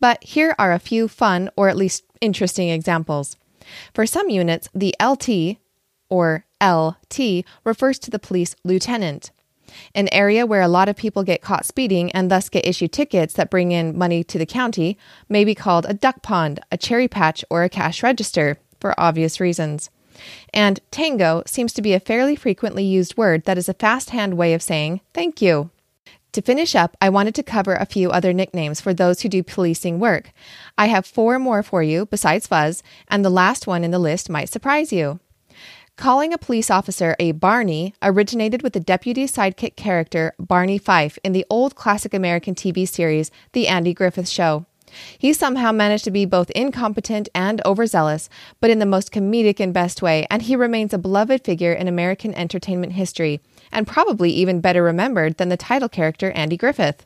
But 0.01 0.21
here 0.21 0.53
are 0.59 0.73
a 0.73 0.79
few 0.79 1.07
fun, 1.07 1.49
or 1.55 1.69
at 1.69 1.77
least 1.77 2.03
interesting 2.19 2.69
examples. 2.69 3.37
For 3.93 4.05
some 4.05 4.29
units, 4.29 4.67
the 4.75 4.93
LT, 5.01 5.57
or 6.09 6.45
LT, 6.61 7.45
refers 7.63 7.97
to 7.99 8.11
the 8.11 8.19
police 8.19 8.55
lieutenant. 8.65 9.31
An 9.93 10.09
area 10.11 10.45
where 10.45 10.61
a 10.61 10.67
lot 10.67 10.89
of 10.89 10.97
people 10.97 11.23
get 11.23 11.41
caught 11.41 11.65
speeding 11.65 12.11
and 12.11 12.29
thus 12.29 12.49
get 12.49 12.67
issued 12.67 12.91
tickets 12.91 13.33
that 13.35 13.49
bring 13.49 13.71
in 13.71 13.97
money 13.97 14.23
to 14.23 14.37
the 14.37 14.45
county 14.45 14.97
may 15.29 15.45
be 15.45 15.55
called 15.55 15.85
a 15.87 15.93
duck 15.93 16.21
pond, 16.21 16.59
a 16.71 16.77
cherry 16.77 17.07
patch, 17.07 17.43
or 17.49 17.63
a 17.63 17.69
cash 17.69 18.03
register, 18.03 18.57
for 18.79 18.99
obvious 18.99 19.39
reasons. 19.39 19.89
And 20.53 20.79
tango 20.91 21.43
seems 21.45 21.73
to 21.73 21.81
be 21.81 21.93
a 21.93 21.99
fairly 21.99 22.35
frequently 22.35 22.83
used 22.83 23.17
word 23.17 23.43
that 23.45 23.57
is 23.57 23.69
a 23.69 23.73
fast 23.73 24.11
hand 24.11 24.35
way 24.35 24.53
of 24.53 24.61
saying 24.61 25.01
thank 25.13 25.41
you. 25.41 25.69
To 26.35 26.41
finish 26.41 26.75
up, 26.75 26.97
I 26.99 27.07
wanted 27.07 27.33
to 27.35 27.43
cover 27.43 27.75
a 27.75 27.85
few 27.85 28.11
other 28.11 28.33
nicknames 28.33 28.81
for 28.81 28.93
those 28.93 29.21
who 29.21 29.29
do 29.29 29.41
policing 29.41 29.99
work. 29.99 30.33
I 30.77 30.87
have 30.87 31.05
four 31.05 31.39
more 31.39 31.63
for 31.63 31.81
you 31.81 32.07
besides 32.07 32.45
Fuzz, 32.45 32.83
and 33.07 33.23
the 33.23 33.29
last 33.29 33.67
one 33.67 33.85
in 33.85 33.91
the 33.91 33.99
list 33.99 34.29
might 34.29 34.49
surprise 34.49 34.91
you. 34.91 35.21
Calling 35.95 36.33
a 36.33 36.37
police 36.37 36.69
officer 36.69 37.15
a 37.19 37.31
Barney 37.31 37.93
originated 38.01 38.63
with 38.63 38.73
the 38.73 38.81
deputy 38.81 39.25
sidekick 39.27 39.77
character 39.77 40.33
Barney 40.37 40.77
Fife 40.77 41.17
in 41.23 41.31
the 41.31 41.45
old 41.49 41.75
classic 41.75 42.13
American 42.13 42.53
TV 42.53 42.85
series 42.85 43.31
The 43.53 43.69
Andy 43.69 43.93
Griffith 43.93 44.27
Show. 44.27 44.65
He 45.17 45.33
somehow 45.33 45.71
managed 45.71 46.03
to 46.05 46.11
be 46.11 46.25
both 46.25 46.49
incompetent 46.51 47.29
and 47.33 47.61
overzealous, 47.65 48.29
but 48.59 48.69
in 48.69 48.79
the 48.79 48.85
most 48.85 49.11
comedic 49.11 49.59
and 49.59 49.73
best 49.73 50.01
way, 50.01 50.25
and 50.29 50.41
he 50.41 50.55
remains 50.55 50.93
a 50.93 50.97
beloved 50.97 51.43
figure 51.43 51.73
in 51.73 51.87
American 51.87 52.33
entertainment 52.35 52.93
history, 52.93 53.41
and 53.71 53.87
probably 53.87 54.31
even 54.31 54.61
better 54.61 54.83
remembered 54.83 55.37
than 55.37 55.49
the 55.49 55.57
title 55.57 55.89
character 55.89 56.31
Andy 56.31 56.57
Griffith. 56.57 57.05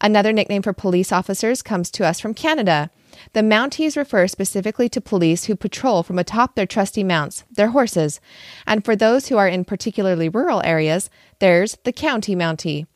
Another 0.00 0.32
nickname 0.32 0.62
for 0.62 0.72
police 0.72 1.12
officers 1.12 1.62
comes 1.62 1.90
to 1.92 2.04
us 2.04 2.18
from 2.18 2.34
Canada. 2.34 2.90
The 3.34 3.40
Mounties 3.40 3.96
refer 3.96 4.26
specifically 4.26 4.88
to 4.88 5.00
police 5.00 5.44
who 5.44 5.54
patrol 5.54 6.02
from 6.02 6.18
atop 6.18 6.54
their 6.54 6.66
trusty 6.66 7.04
mounts, 7.04 7.44
their 7.50 7.68
horses. 7.68 8.20
And 8.66 8.84
for 8.84 8.96
those 8.96 9.28
who 9.28 9.36
are 9.36 9.46
in 9.46 9.64
particularly 9.64 10.28
rural 10.28 10.60
areas, 10.64 11.08
there's 11.38 11.78
the 11.84 11.92
County 11.92 12.34
Mountie. 12.34 12.86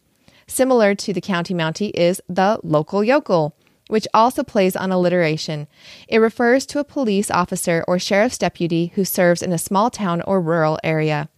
Similar 0.48 0.94
to 0.96 1.12
the 1.12 1.20
County 1.20 1.54
Mountie 1.54 1.90
is 1.94 2.20
the 2.28 2.60
local 2.62 3.02
yokel, 3.02 3.55
which 3.88 4.08
also 4.12 4.42
plays 4.42 4.76
on 4.76 4.92
alliteration. 4.92 5.66
It 6.08 6.18
refers 6.18 6.66
to 6.66 6.78
a 6.78 6.84
police 6.84 7.30
officer 7.30 7.84
or 7.86 7.98
sheriff's 7.98 8.38
deputy 8.38 8.92
who 8.94 9.04
serves 9.04 9.42
in 9.42 9.52
a 9.52 9.58
small 9.58 9.90
town 9.90 10.22
or 10.22 10.40
rural 10.40 10.78
area. 10.82 11.28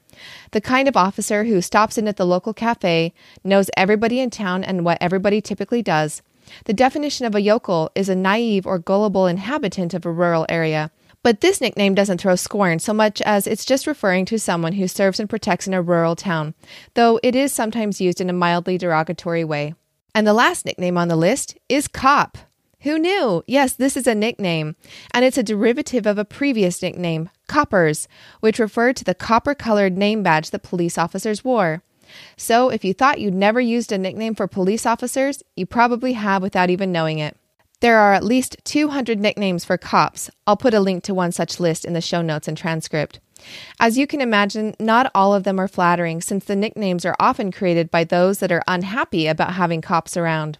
The 0.50 0.60
kind 0.60 0.88
of 0.88 0.96
officer 0.96 1.44
who 1.44 1.60
stops 1.60 1.98
in 1.98 2.08
at 2.08 2.16
the 2.16 2.26
local 2.26 2.52
cafe, 2.52 3.12
knows 3.44 3.70
everybody 3.76 4.20
in 4.20 4.30
town 4.30 4.64
and 4.64 4.84
what 4.84 4.98
everybody 5.00 5.40
typically 5.40 5.82
does. 5.82 6.22
The 6.64 6.72
definition 6.72 7.26
of 7.26 7.34
a 7.34 7.42
yokel 7.42 7.90
is 7.94 8.08
a 8.08 8.16
naive 8.16 8.66
or 8.66 8.78
gullible 8.78 9.26
inhabitant 9.26 9.94
of 9.94 10.06
a 10.06 10.12
rural 10.12 10.46
area. 10.48 10.90
But 11.22 11.40
this 11.40 11.60
nickname 11.60 11.94
doesn't 11.94 12.20
throw 12.20 12.36
scorn 12.36 12.78
so 12.78 12.94
much 12.94 13.20
as 13.22 13.46
it's 13.46 13.64
just 13.64 13.86
referring 13.86 14.24
to 14.26 14.38
someone 14.38 14.74
who 14.74 14.88
serves 14.88 15.20
and 15.20 15.28
protects 15.28 15.66
in 15.66 15.74
a 15.74 15.82
rural 15.82 16.16
town, 16.16 16.54
though 16.94 17.20
it 17.22 17.34
is 17.34 17.52
sometimes 17.52 18.00
used 18.00 18.20
in 18.20 18.30
a 18.30 18.32
mildly 18.32 18.78
derogatory 18.78 19.44
way. 19.44 19.74
And 20.14 20.26
the 20.26 20.32
last 20.32 20.64
nickname 20.64 20.98
on 20.98 21.08
the 21.08 21.16
list 21.16 21.56
is 21.68 21.88
cop. 21.88 22.38
Who 22.82 22.98
knew? 22.98 23.42
Yes, 23.46 23.72
this 23.72 23.96
is 23.96 24.06
a 24.06 24.14
nickname, 24.14 24.76
and 25.12 25.24
it's 25.24 25.38
a 25.38 25.42
derivative 25.42 26.06
of 26.06 26.16
a 26.16 26.24
previous 26.24 26.80
nickname, 26.80 27.28
coppers, 27.48 28.06
which 28.40 28.60
referred 28.60 28.96
to 28.96 29.04
the 29.04 29.14
copper 29.14 29.54
colored 29.54 29.98
name 29.98 30.22
badge 30.22 30.50
that 30.50 30.62
police 30.62 30.96
officers 30.96 31.44
wore. 31.44 31.82
So, 32.36 32.68
if 32.70 32.84
you 32.84 32.94
thought 32.94 33.20
you'd 33.20 33.34
never 33.34 33.60
used 33.60 33.90
a 33.90 33.98
nickname 33.98 34.34
for 34.34 34.46
police 34.46 34.86
officers, 34.86 35.42
you 35.56 35.66
probably 35.66 36.12
have 36.12 36.40
without 36.40 36.70
even 36.70 36.92
knowing 36.92 37.18
it. 37.18 37.36
There 37.80 37.98
are 37.98 38.12
at 38.12 38.24
least 38.24 38.56
200 38.64 39.20
nicknames 39.20 39.64
for 39.64 39.76
cops. 39.76 40.30
I'll 40.46 40.56
put 40.56 40.74
a 40.74 40.80
link 40.80 41.04
to 41.04 41.14
one 41.14 41.32
such 41.32 41.60
list 41.60 41.84
in 41.84 41.92
the 41.92 42.00
show 42.00 42.22
notes 42.22 42.48
and 42.48 42.56
transcript. 42.56 43.20
As 43.80 43.96
you 43.96 44.06
can 44.06 44.20
imagine, 44.20 44.74
not 44.78 45.10
all 45.14 45.34
of 45.34 45.44
them 45.44 45.58
are 45.58 45.68
flattering 45.68 46.20
since 46.20 46.44
the 46.44 46.56
nicknames 46.56 47.04
are 47.04 47.16
often 47.18 47.52
created 47.52 47.90
by 47.90 48.04
those 48.04 48.38
that 48.38 48.52
are 48.52 48.62
unhappy 48.66 49.26
about 49.26 49.54
having 49.54 49.80
cops 49.80 50.16
around. 50.16 50.58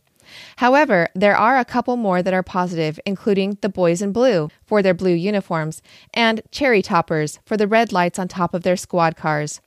However, 0.57 1.09
there 1.15 1.37
are 1.37 1.59
a 1.59 1.65
couple 1.65 1.97
more 1.97 2.23
that 2.23 2.35
are 2.35 2.43
positive, 2.43 3.01
including 3.07 3.59
the 3.61 3.69
Boys 3.69 4.03
in 4.03 4.13
Blue 4.13 4.51
for 4.67 4.83
their 4.83 4.95
blue 4.95 5.15
uniforms 5.15 5.83
and 6.13 6.43
Cherry 6.51 6.83
Toppers 6.83 7.39
for 7.45 7.57
the 7.57 7.67
red 7.67 7.93
lights 7.93 8.19
on 8.19 8.29
top 8.29 8.55
of 8.55 8.63
their 8.63 8.77
squad 8.77 9.17
cars. 9.17 9.61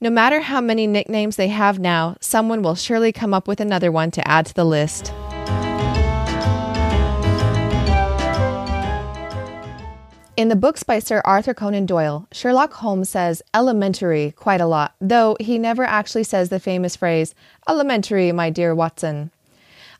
No 0.00 0.08
matter 0.08 0.40
how 0.40 0.60
many 0.60 0.86
nicknames 0.86 1.36
they 1.36 1.48
have 1.48 1.78
now, 1.78 2.16
someone 2.20 2.62
will 2.62 2.76
surely 2.76 3.12
come 3.12 3.34
up 3.34 3.48
with 3.48 3.60
another 3.60 3.90
one 3.90 4.10
to 4.12 4.26
add 4.26 4.46
to 4.46 4.54
the 4.54 4.64
list. 4.64 5.12
In 10.38 10.50
the 10.50 10.54
books 10.54 10.84
by 10.84 11.00
Sir 11.00 11.20
Arthur 11.24 11.52
Conan 11.52 11.84
Doyle, 11.84 12.28
Sherlock 12.30 12.74
Holmes 12.74 13.10
says 13.10 13.42
elementary 13.52 14.30
quite 14.36 14.60
a 14.60 14.68
lot, 14.68 14.94
though 15.00 15.36
he 15.40 15.58
never 15.58 15.82
actually 15.82 16.22
says 16.22 16.48
the 16.48 16.60
famous 16.60 16.94
phrase, 16.94 17.34
elementary, 17.68 18.30
my 18.30 18.48
dear 18.48 18.72
Watson. 18.72 19.32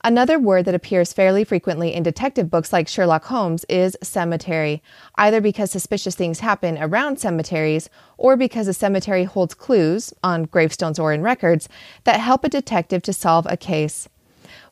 Another 0.04 0.38
word 0.38 0.64
that 0.66 0.76
appears 0.76 1.12
fairly 1.12 1.42
frequently 1.42 1.92
in 1.92 2.04
detective 2.04 2.52
books 2.52 2.72
like 2.72 2.86
Sherlock 2.86 3.24
Holmes 3.24 3.64
is 3.68 3.98
cemetery, 4.00 4.80
either 5.16 5.40
because 5.40 5.72
suspicious 5.72 6.14
things 6.14 6.38
happen 6.38 6.78
around 6.78 7.18
cemeteries 7.18 7.90
or 8.16 8.36
because 8.36 8.68
a 8.68 8.72
cemetery 8.72 9.24
holds 9.24 9.54
clues, 9.54 10.14
on 10.22 10.44
gravestones 10.44 11.00
or 11.00 11.12
in 11.12 11.22
records, 11.22 11.68
that 12.04 12.20
help 12.20 12.44
a 12.44 12.48
detective 12.48 13.02
to 13.02 13.12
solve 13.12 13.48
a 13.50 13.56
case. 13.56 14.08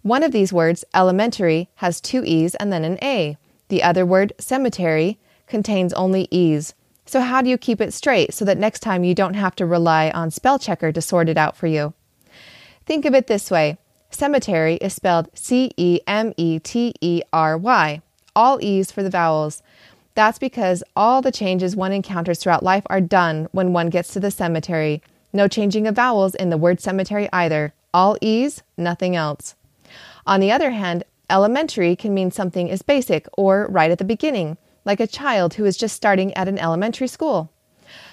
One 0.03 0.23
of 0.23 0.31
these 0.31 0.53
words, 0.53 0.85
elementary, 0.95 1.71
has 1.83 2.01
two 2.01 2.23
E's 2.25 2.55
and 2.55 2.73
then 2.73 2.85
an 2.85 3.01
A. 3.03 3.37
The 3.67 3.83
other 3.83 4.07
word, 4.07 4.33
cemetery, 4.39 5.19
contains 5.47 5.93
only 5.93 6.29
E's. 6.31 6.75
So, 7.05 7.21
how 7.21 7.41
do 7.41 7.49
you 7.49 7.57
keep 7.57 7.81
it 7.81 7.93
straight 7.93 8.35
so 8.35 8.45
that 8.45 8.59
next 8.59 8.81
time 8.81 9.05
you 9.05 9.15
don't 9.15 9.35
have 9.35 9.55
to 9.57 9.67
rely 9.67 10.11
on 10.11 10.31
spell 10.31 10.59
checker 10.59 10.91
to 10.91 11.01
sort 11.01 11.29
it 11.29 11.39
out 11.39 11.57
for 11.57 11.67
you? 11.67 11.95
Think 12.85 13.05
of 13.05 13.15
it 13.15 13.27
this 13.27 13.51
way 13.51 13.79
Cemetery 14.11 14.77
is 14.77 14.95
spelled 14.95 15.29
C 15.35 15.71
E 15.77 16.01
M 16.07 16.33
E 16.37 16.59
T 16.59 16.95
E 17.01 17.23
R 17.33 17.57
Y, 17.57 18.03
all 18.35 18.59
E's 18.63 18.91
for 18.91 19.03
the 19.03 19.11
vowels. 19.11 19.63
That's 20.15 20.39
because 20.39 20.83
all 20.97 21.21
the 21.21 21.31
changes 21.31 21.77
one 21.77 21.93
encounters 21.93 22.39
throughout 22.39 22.63
life 22.63 22.85
are 22.87 23.01
done 23.01 23.49
when 23.53 23.73
one 23.73 23.91
gets 23.91 24.13
to 24.15 24.21
the 24.21 24.31
cemetery. 24.31 25.03
No 25.33 25.47
changing 25.47 25.87
of 25.87 25.95
vowels 25.95 26.35
in 26.35 26.49
the 26.49 26.57
word 26.57 26.81
cemetery 26.81 27.29
either. 27.33 27.75
All 27.93 28.17
E's, 28.23 28.63
nothing 28.79 29.15
else. 29.15 29.55
On 30.27 30.41
the 30.41 30.51
other 30.51 30.71
hand, 30.71 31.05
elementary 31.29 31.95
can 31.95 32.15
mean 32.15 32.31
something 32.31 32.69
is 32.69 32.83
basic 32.83 33.29
or 33.37 33.67
right 33.69 33.91
at 33.91 33.99
the 33.99 34.05
beginning, 34.05 34.57
like 34.87 35.01
a 35.01 35.07
child 35.07 35.55
who 35.55 35.67
is 35.67 35.77
just 35.77 35.97
starting 35.97 36.33
at 36.35 36.49
an 36.49 36.59
elementary 36.59 37.09
school. 37.09 37.53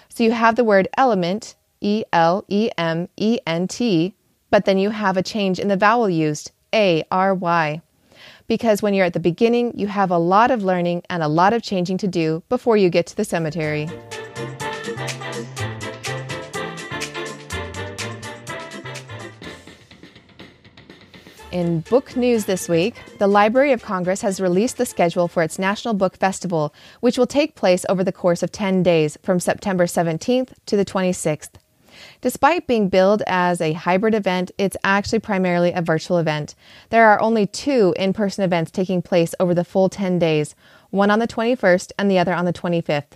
So 0.10 0.24
you 0.24 0.32
have 0.32 0.58
the 0.58 0.66
word 0.66 0.90
element, 0.98 1.56
E 1.80 2.04
L 2.12 2.44
E 2.50 2.70
M 2.78 3.08
E 3.16 3.40
N 3.48 3.68
T, 3.70 4.16
but 4.50 4.66
then 4.66 4.78
you 4.78 4.90
have 4.90 5.16
a 5.16 5.24
change 5.24 5.60
in 5.60 5.70
the 5.70 5.78
vowel 5.78 6.10
used, 6.10 6.52
A 6.74 7.06
R 7.10 7.34
Y. 7.34 7.82
Because 8.48 8.82
when 8.82 8.94
you're 8.94 9.06
at 9.06 9.14
the 9.14 9.20
beginning, 9.20 9.78
you 9.80 9.88
have 9.88 10.12
a 10.12 10.18
lot 10.18 10.52
of 10.52 10.64
learning 10.64 11.04
and 11.10 11.24
a 11.24 11.28
lot 11.28 11.54
of 11.54 11.64
changing 11.64 11.98
to 12.00 12.08
do 12.08 12.44
before 12.50 12.76
you 12.76 12.90
get 12.90 13.08
to 13.08 13.16
the 13.16 13.24
cemetery. 13.24 13.88
In 21.54 21.82
book 21.82 22.16
news 22.16 22.46
this 22.46 22.68
week, 22.68 22.96
the 23.20 23.28
Library 23.28 23.74
of 23.74 23.84
Congress 23.84 24.22
has 24.22 24.42
released 24.42 24.78
the 24.78 24.88
schedule 24.88 25.28
for 25.28 25.44
its 25.44 25.60
National 25.60 25.94
Book 25.94 26.18
Festival, 26.18 26.74
which 27.00 27.16
will 27.16 27.28
take 27.28 27.54
place 27.54 27.86
over 27.88 28.04
the 28.04 28.12
course 28.12 28.42
of 28.42 28.52
10 28.52 28.82
days 28.82 29.20
from 29.22 29.40
September 29.40 29.86
17th 29.86 30.54
to 30.66 30.76
the 30.76 30.84
26th. 30.84 31.52
Despite 32.22 32.66
being 32.66 32.90
billed 32.90 33.22
as 33.28 33.62
a 33.62 33.74
hybrid 33.74 34.16
event, 34.16 34.50
it's 34.58 34.76
actually 34.84 35.20
primarily 35.20 35.72
a 35.72 35.84
virtual 35.84 36.18
event. 36.18 36.56
There 36.90 37.06
are 37.06 37.22
only 37.22 37.46
two 37.46 37.94
in 38.00 38.14
person 38.14 38.44
events 38.44 38.72
taking 38.72 39.04
place 39.04 39.36
over 39.40 39.54
the 39.54 39.64
full 39.64 39.90
10 39.90 40.18
days, 40.18 40.56
one 40.90 41.12
on 41.12 41.20
the 41.20 41.28
21st 41.28 41.92
and 42.00 42.10
the 42.10 42.18
other 42.18 42.34
on 42.34 42.46
the 42.46 42.54
25th. 42.54 43.12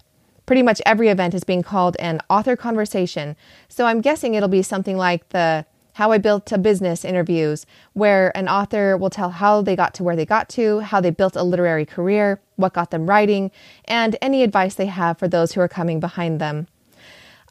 Pretty 0.45 0.61
much 0.61 0.79
every 0.85 1.09
event 1.09 1.33
is 1.33 1.43
being 1.43 1.63
called 1.63 1.97
an 1.97 2.21
author 2.29 2.55
conversation, 2.55 3.35
so 3.67 3.87
I'm 3.87 3.99
guessing 3.99 4.35
it'll 4.35 4.47
be 4.47 4.61
something 4.61 4.95
like 4.95 5.27
the 5.29 5.65
How 5.97 6.11
I 6.11 6.19
Built 6.19 6.51
a 6.51 6.59
Business 6.59 7.03
interviews, 7.03 7.65
where 7.93 8.31
an 8.37 8.47
author 8.47 8.95
will 8.95 9.09
tell 9.09 9.31
how 9.31 9.63
they 9.63 9.75
got 9.75 9.95
to 9.95 10.03
where 10.03 10.15
they 10.15 10.27
got 10.27 10.47
to, 10.49 10.81
how 10.81 11.01
they 11.01 11.09
built 11.09 11.35
a 11.35 11.41
literary 11.41 11.87
career, 11.87 12.39
what 12.55 12.75
got 12.75 12.91
them 12.91 13.09
writing, 13.09 13.49
and 13.85 14.15
any 14.21 14.43
advice 14.43 14.75
they 14.75 14.85
have 14.85 15.17
for 15.17 15.27
those 15.27 15.53
who 15.53 15.61
are 15.61 15.67
coming 15.67 15.99
behind 15.99 16.39
them. 16.39 16.67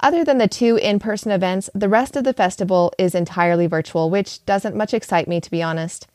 Other 0.01 0.25
than 0.25 0.39
the 0.39 0.47
two 0.47 0.77
in 0.77 1.01
person 1.01 1.33
events, 1.33 1.69
the 1.75 1.89
rest 1.89 2.15
of 2.15 2.23
the 2.23 2.33
festival 2.33 2.93
is 2.99 3.17
entirely 3.17 3.67
virtual, 3.67 4.11
which 4.11 4.47
doesn't 4.47 4.77
much 4.77 4.95
excite 4.95 5.27
me, 5.27 5.41
to 5.41 5.51
be 5.51 5.61
honest. 5.61 6.07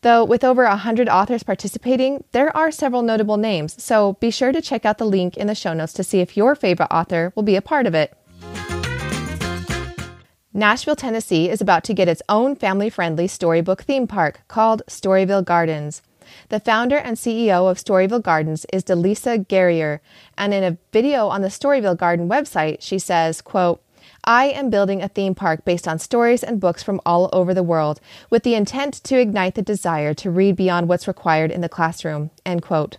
Though, 0.00 0.24
with 0.24 0.42
over 0.42 0.64
100 0.64 1.08
authors 1.08 1.44
participating, 1.44 2.24
there 2.32 2.54
are 2.56 2.72
several 2.72 3.02
notable 3.02 3.36
names, 3.36 3.80
so 3.80 4.14
be 4.14 4.32
sure 4.32 4.50
to 4.50 4.60
check 4.60 4.84
out 4.84 4.98
the 4.98 5.04
link 5.04 5.36
in 5.36 5.46
the 5.46 5.54
show 5.54 5.74
notes 5.74 5.92
to 5.92 6.02
see 6.02 6.18
if 6.18 6.36
your 6.36 6.56
favorite 6.56 6.90
author 6.90 7.32
will 7.36 7.44
be 7.44 7.54
a 7.54 7.62
part 7.62 7.86
of 7.86 7.94
it. 7.94 8.16
Nashville, 10.58 10.96
Tennessee 10.96 11.48
is 11.48 11.60
about 11.60 11.84
to 11.84 11.94
get 11.94 12.08
its 12.08 12.20
own 12.28 12.56
family 12.56 12.90
friendly 12.90 13.28
storybook 13.28 13.82
theme 13.82 14.08
park 14.08 14.40
called 14.48 14.82
Storyville 14.88 15.44
Gardens. 15.44 16.02
The 16.48 16.58
founder 16.58 16.96
and 16.96 17.16
CEO 17.16 17.70
of 17.70 17.78
Storyville 17.78 18.24
Gardens 18.24 18.66
is 18.72 18.82
Delisa 18.82 19.46
Guerrier, 19.46 20.00
and 20.36 20.52
in 20.52 20.64
a 20.64 20.76
video 20.92 21.28
on 21.28 21.42
the 21.42 21.48
Storyville 21.48 21.96
Garden 21.96 22.28
website, 22.28 22.78
she 22.80 22.98
says, 22.98 23.40
quote, 23.40 23.80
I 24.24 24.46
am 24.46 24.68
building 24.68 25.00
a 25.00 25.08
theme 25.08 25.36
park 25.36 25.64
based 25.64 25.86
on 25.86 26.00
stories 26.00 26.42
and 26.42 26.60
books 26.60 26.82
from 26.82 27.00
all 27.06 27.30
over 27.32 27.54
the 27.54 27.62
world 27.62 28.00
with 28.28 28.42
the 28.42 28.56
intent 28.56 28.94
to 29.04 29.20
ignite 29.20 29.54
the 29.54 29.62
desire 29.62 30.12
to 30.14 30.30
read 30.30 30.56
beyond 30.56 30.88
what's 30.88 31.06
required 31.06 31.52
in 31.52 31.60
the 31.60 31.68
classroom. 31.68 32.32
End 32.44 32.62
quote. 32.62 32.98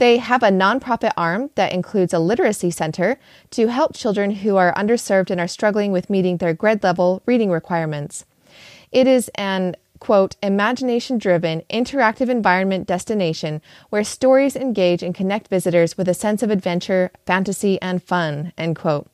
They 0.00 0.16
have 0.16 0.42
a 0.42 0.48
nonprofit 0.48 1.12
arm 1.14 1.50
that 1.56 1.74
includes 1.74 2.14
a 2.14 2.18
literacy 2.18 2.70
center 2.70 3.20
to 3.50 3.66
help 3.66 3.94
children 3.94 4.30
who 4.30 4.56
are 4.56 4.72
underserved 4.72 5.28
and 5.28 5.38
are 5.38 5.46
struggling 5.46 5.92
with 5.92 6.08
meeting 6.08 6.38
their 6.38 6.54
grade 6.54 6.82
level 6.82 7.20
reading 7.26 7.50
requirements. 7.50 8.24
It 8.92 9.06
is 9.06 9.30
an 9.34 9.76
quote, 9.98 10.36
imagination 10.42 11.18
driven, 11.18 11.60
interactive 11.68 12.30
environment 12.30 12.86
destination 12.86 13.60
where 13.90 14.02
stories 14.02 14.56
engage 14.56 15.02
and 15.02 15.14
connect 15.14 15.48
visitors 15.48 15.98
with 15.98 16.08
a 16.08 16.14
sense 16.14 16.42
of 16.42 16.48
adventure, 16.48 17.10
fantasy, 17.26 17.78
and 17.82 18.02
fun, 18.02 18.54
end 18.56 18.76
quote. 18.76 19.06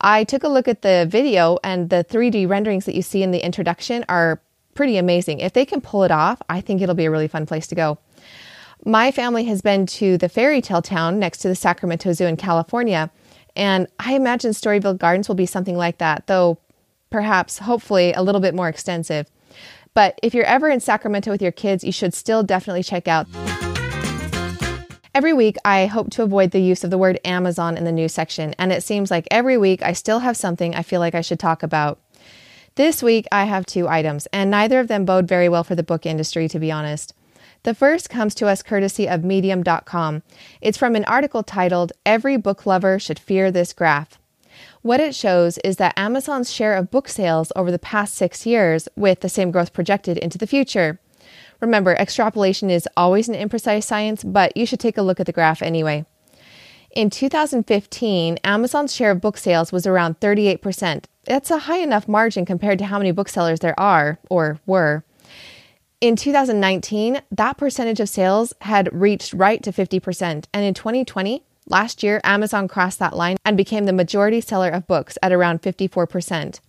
I 0.00 0.24
took 0.24 0.42
a 0.42 0.48
look 0.48 0.66
at 0.66 0.82
the 0.82 1.06
video, 1.08 1.58
and 1.62 1.88
the 1.88 2.02
3D 2.02 2.48
renderings 2.48 2.84
that 2.86 2.96
you 2.96 3.02
see 3.02 3.22
in 3.22 3.30
the 3.30 3.44
introduction 3.44 4.04
are 4.08 4.40
pretty 4.74 4.96
amazing. 4.96 5.38
If 5.38 5.52
they 5.52 5.64
can 5.64 5.80
pull 5.80 6.02
it 6.02 6.10
off, 6.10 6.42
I 6.48 6.60
think 6.60 6.82
it'll 6.82 6.96
be 6.96 7.04
a 7.04 7.10
really 7.12 7.28
fun 7.28 7.46
place 7.46 7.68
to 7.68 7.76
go. 7.76 7.98
My 8.84 9.10
family 9.10 9.44
has 9.44 9.60
been 9.60 9.84
to 9.86 10.16
the 10.16 10.30
fairy 10.30 10.62
tale 10.62 10.80
town 10.80 11.18
next 11.18 11.38
to 11.38 11.48
the 11.48 11.54
Sacramento 11.54 12.14
Zoo 12.14 12.24
in 12.24 12.38
California, 12.38 13.10
and 13.54 13.86
I 13.98 14.14
imagine 14.14 14.52
Storyville 14.52 14.96
Gardens 14.96 15.28
will 15.28 15.34
be 15.34 15.44
something 15.44 15.76
like 15.76 15.98
that, 15.98 16.26
though 16.28 16.58
perhaps, 17.10 17.58
hopefully, 17.58 18.14
a 18.14 18.22
little 18.22 18.40
bit 18.40 18.54
more 18.54 18.70
extensive. 18.70 19.26
But 19.92 20.18
if 20.22 20.32
you're 20.32 20.46
ever 20.46 20.70
in 20.70 20.80
Sacramento 20.80 21.30
with 21.30 21.42
your 21.42 21.52
kids, 21.52 21.84
you 21.84 21.92
should 21.92 22.14
still 22.14 22.42
definitely 22.42 22.82
check 22.82 23.06
out. 23.06 23.26
Every 25.14 25.34
week, 25.34 25.56
I 25.62 25.84
hope 25.84 26.08
to 26.12 26.22
avoid 26.22 26.52
the 26.52 26.62
use 26.62 26.82
of 26.82 26.90
the 26.90 26.96
word 26.96 27.20
Amazon 27.22 27.76
in 27.76 27.84
the 27.84 27.92
news 27.92 28.14
section, 28.14 28.54
and 28.58 28.72
it 28.72 28.82
seems 28.82 29.10
like 29.10 29.28
every 29.30 29.58
week 29.58 29.82
I 29.82 29.92
still 29.92 30.20
have 30.20 30.38
something 30.38 30.74
I 30.74 30.82
feel 30.82 31.00
like 31.00 31.14
I 31.14 31.20
should 31.20 31.40
talk 31.40 31.62
about. 31.62 32.00
This 32.76 33.02
week, 33.02 33.26
I 33.30 33.44
have 33.44 33.66
two 33.66 33.88
items, 33.88 34.26
and 34.32 34.50
neither 34.50 34.80
of 34.80 34.88
them 34.88 35.04
bode 35.04 35.28
very 35.28 35.50
well 35.50 35.64
for 35.64 35.74
the 35.74 35.82
book 35.82 36.06
industry, 36.06 36.48
to 36.48 36.58
be 36.58 36.72
honest. 36.72 37.12
The 37.62 37.74
first 37.74 38.08
comes 38.08 38.34
to 38.36 38.46
us 38.46 38.62
courtesy 38.62 39.06
of 39.06 39.22
Medium.com. 39.22 40.22
It's 40.62 40.78
from 40.78 40.96
an 40.96 41.04
article 41.04 41.42
titled, 41.42 41.92
Every 42.06 42.38
Book 42.38 42.64
Lover 42.64 42.98
Should 42.98 43.18
Fear 43.18 43.50
This 43.50 43.74
Graph. 43.74 44.18
What 44.80 44.98
it 44.98 45.14
shows 45.14 45.58
is 45.58 45.76
that 45.76 45.98
Amazon's 45.98 46.50
share 46.50 46.74
of 46.74 46.90
book 46.90 47.06
sales 47.06 47.52
over 47.54 47.70
the 47.70 47.78
past 47.78 48.14
six 48.14 48.46
years, 48.46 48.88
with 48.96 49.20
the 49.20 49.28
same 49.28 49.50
growth 49.50 49.74
projected 49.74 50.16
into 50.16 50.38
the 50.38 50.46
future. 50.46 51.00
Remember, 51.60 51.94
extrapolation 51.94 52.70
is 52.70 52.88
always 52.96 53.28
an 53.28 53.34
imprecise 53.34 53.84
science, 53.84 54.24
but 54.24 54.56
you 54.56 54.64
should 54.64 54.80
take 54.80 54.96
a 54.96 55.02
look 55.02 55.20
at 55.20 55.26
the 55.26 55.32
graph 55.32 55.60
anyway. 55.60 56.06
In 56.92 57.10
2015, 57.10 58.38
Amazon's 58.42 58.94
share 58.94 59.10
of 59.10 59.20
book 59.20 59.36
sales 59.36 59.70
was 59.70 59.86
around 59.86 60.18
38%. 60.18 61.04
That's 61.26 61.50
a 61.50 61.58
high 61.58 61.78
enough 61.78 62.08
margin 62.08 62.46
compared 62.46 62.78
to 62.78 62.86
how 62.86 62.96
many 62.96 63.12
booksellers 63.12 63.60
there 63.60 63.78
are, 63.78 64.18
or 64.30 64.60
were. 64.64 65.04
In 66.00 66.16
2019, 66.16 67.20
that 67.30 67.58
percentage 67.58 68.00
of 68.00 68.08
sales 68.08 68.54
had 68.62 68.88
reached 68.90 69.34
right 69.34 69.62
to 69.62 69.70
50%. 69.70 70.46
And 70.54 70.64
in 70.64 70.72
2020, 70.72 71.44
last 71.66 72.02
year, 72.02 72.22
Amazon 72.24 72.68
crossed 72.68 72.98
that 73.00 73.14
line 73.14 73.36
and 73.44 73.54
became 73.54 73.84
the 73.84 73.92
majority 73.92 74.40
seller 74.40 74.70
of 74.70 74.86
books 74.86 75.18
at 75.22 75.30
around 75.30 75.60
54%. 75.60 76.60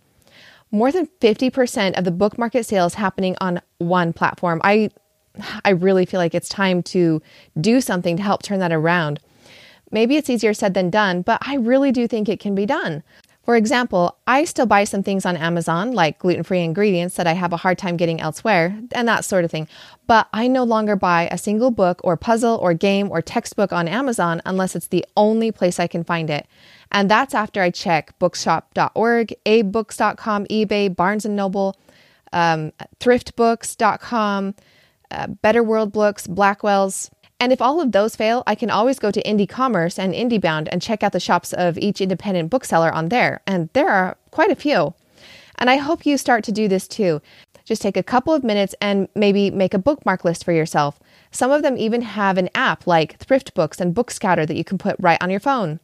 More 0.70 0.92
than 0.92 1.08
50% 1.22 1.98
of 1.98 2.04
the 2.04 2.10
book 2.10 2.36
market 2.36 2.66
sales 2.66 2.94
happening 2.94 3.34
on 3.40 3.62
one 3.78 4.12
platform. 4.12 4.60
I 4.64 4.90
I 5.64 5.70
really 5.70 6.04
feel 6.04 6.20
like 6.20 6.34
it's 6.34 6.50
time 6.50 6.82
to 6.82 7.22
do 7.58 7.80
something 7.80 8.18
to 8.18 8.22
help 8.22 8.42
turn 8.42 8.58
that 8.58 8.70
around. 8.70 9.18
Maybe 9.90 10.16
it's 10.16 10.28
easier 10.28 10.52
said 10.52 10.74
than 10.74 10.90
done, 10.90 11.22
but 11.22 11.38
I 11.40 11.54
really 11.56 11.90
do 11.90 12.06
think 12.06 12.28
it 12.28 12.38
can 12.38 12.54
be 12.54 12.66
done. 12.66 13.02
For 13.42 13.56
example, 13.56 14.18
I 14.26 14.44
still 14.44 14.66
buy 14.66 14.84
some 14.84 15.02
things 15.02 15.26
on 15.26 15.36
Amazon, 15.36 15.92
like 15.92 16.20
gluten 16.20 16.44
free 16.44 16.62
ingredients 16.62 17.16
that 17.16 17.26
I 17.26 17.32
have 17.32 17.52
a 17.52 17.56
hard 17.56 17.76
time 17.76 17.96
getting 17.96 18.20
elsewhere, 18.20 18.78
and 18.92 19.08
that 19.08 19.24
sort 19.24 19.44
of 19.44 19.50
thing. 19.50 19.66
But 20.06 20.28
I 20.32 20.46
no 20.46 20.62
longer 20.62 20.94
buy 20.94 21.28
a 21.30 21.38
single 21.38 21.72
book 21.72 22.00
or 22.04 22.16
puzzle 22.16 22.56
or 22.62 22.72
game 22.72 23.10
or 23.10 23.20
textbook 23.20 23.72
on 23.72 23.88
Amazon 23.88 24.42
unless 24.46 24.76
it's 24.76 24.88
the 24.88 25.04
only 25.16 25.50
place 25.50 25.80
I 25.80 25.88
can 25.88 26.04
find 26.04 26.30
it. 26.30 26.46
And 26.92 27.10
that's 27.10 27.34
after 27.34 27.60
I 27.60 27.70
check 27.70 28.16
bookshop.org, 28.20 29.34
abebooks.com, 29.44 30.46
eBay, 30.46 30.94
Barnes 30.94 31.24
and 31.24 31.34
Noble, 31.34 31.76
um, 32.32 32.72
thriftbooks.com, 33.00 34.54
uh, 35.10 35.26
Better 35.26 35.62
World 35.64 35.92
Books, 35.92 36.28
Blackwell's, 36.28 37.10
and 37.42 37.52
if 37.52 37.60
all 37.60 37.80
of 37.80 37.90
those 37.90 38.14
fail, 38.14 38.44
I 38.46 38.54
can 38.54 38.70
always 38.70 39.00
go 39.00 39.10
to 39.10 39.20
Indie 39.24 39.48
Commerce 39.48 39.98
and 39.98 40.14
IndieBound 40.14 40.68
and 40.70 40.80
check 40.80 41.02
out 41.02 41.10
the 41.10 41.18
shops 41.18 41.52
of 41.52 41.76
each 41.76 42.00
independent 42.00 42.50
bookseller 42.50 42.92
on 42.92 43.08
there. 43.08 43.40
And 43.48 43.68
there 43.72 43.88
are 43.88 44.16
quite 44.30 44.52
a 44.52 44.54
few. 44.54 44.94
And 45.58 45.68
I 45.68 45.78
hope 45.78 46.06
you 46.06 46.16
start 46.16 46.44
to 46.44 46.52
do 46.52 46.68
this 46.68 46.86
too. 46.86 47.20
Just 47.64 47.82
take 47.82 47.96
a 47.96 48.02
couple 48.04 48.32
of 48.32 48.44
minutes 48.44 48.76
and 48.80 49.08
maybe 49.16 49.50
make 49.50 49.74
a 49.74 49.80
bookmark 49.80 50.24
list 50.24 50.44
for 50.44 50.52
yourself. 50.52 51.00
Some 51.32 51.50
of 51.50 51.62
them 51.62 51.76
even 51.76 52.02
have 52.02 52.38
an 52.38 52.48
app 52.54 52.86
like 52.86 53.18
Thrift 53.18 53.54
Books 53.54 53.80
and 53.80 53.92
Bookscatter 53.92 54.46
that 54.46 54.56
you 54.56 54.62
can 54.62 54.78
put 54.78 54.94
right 55.00 55.20
on 55.20 55.28
your 55.28 55.40
phone. 55.40 55.80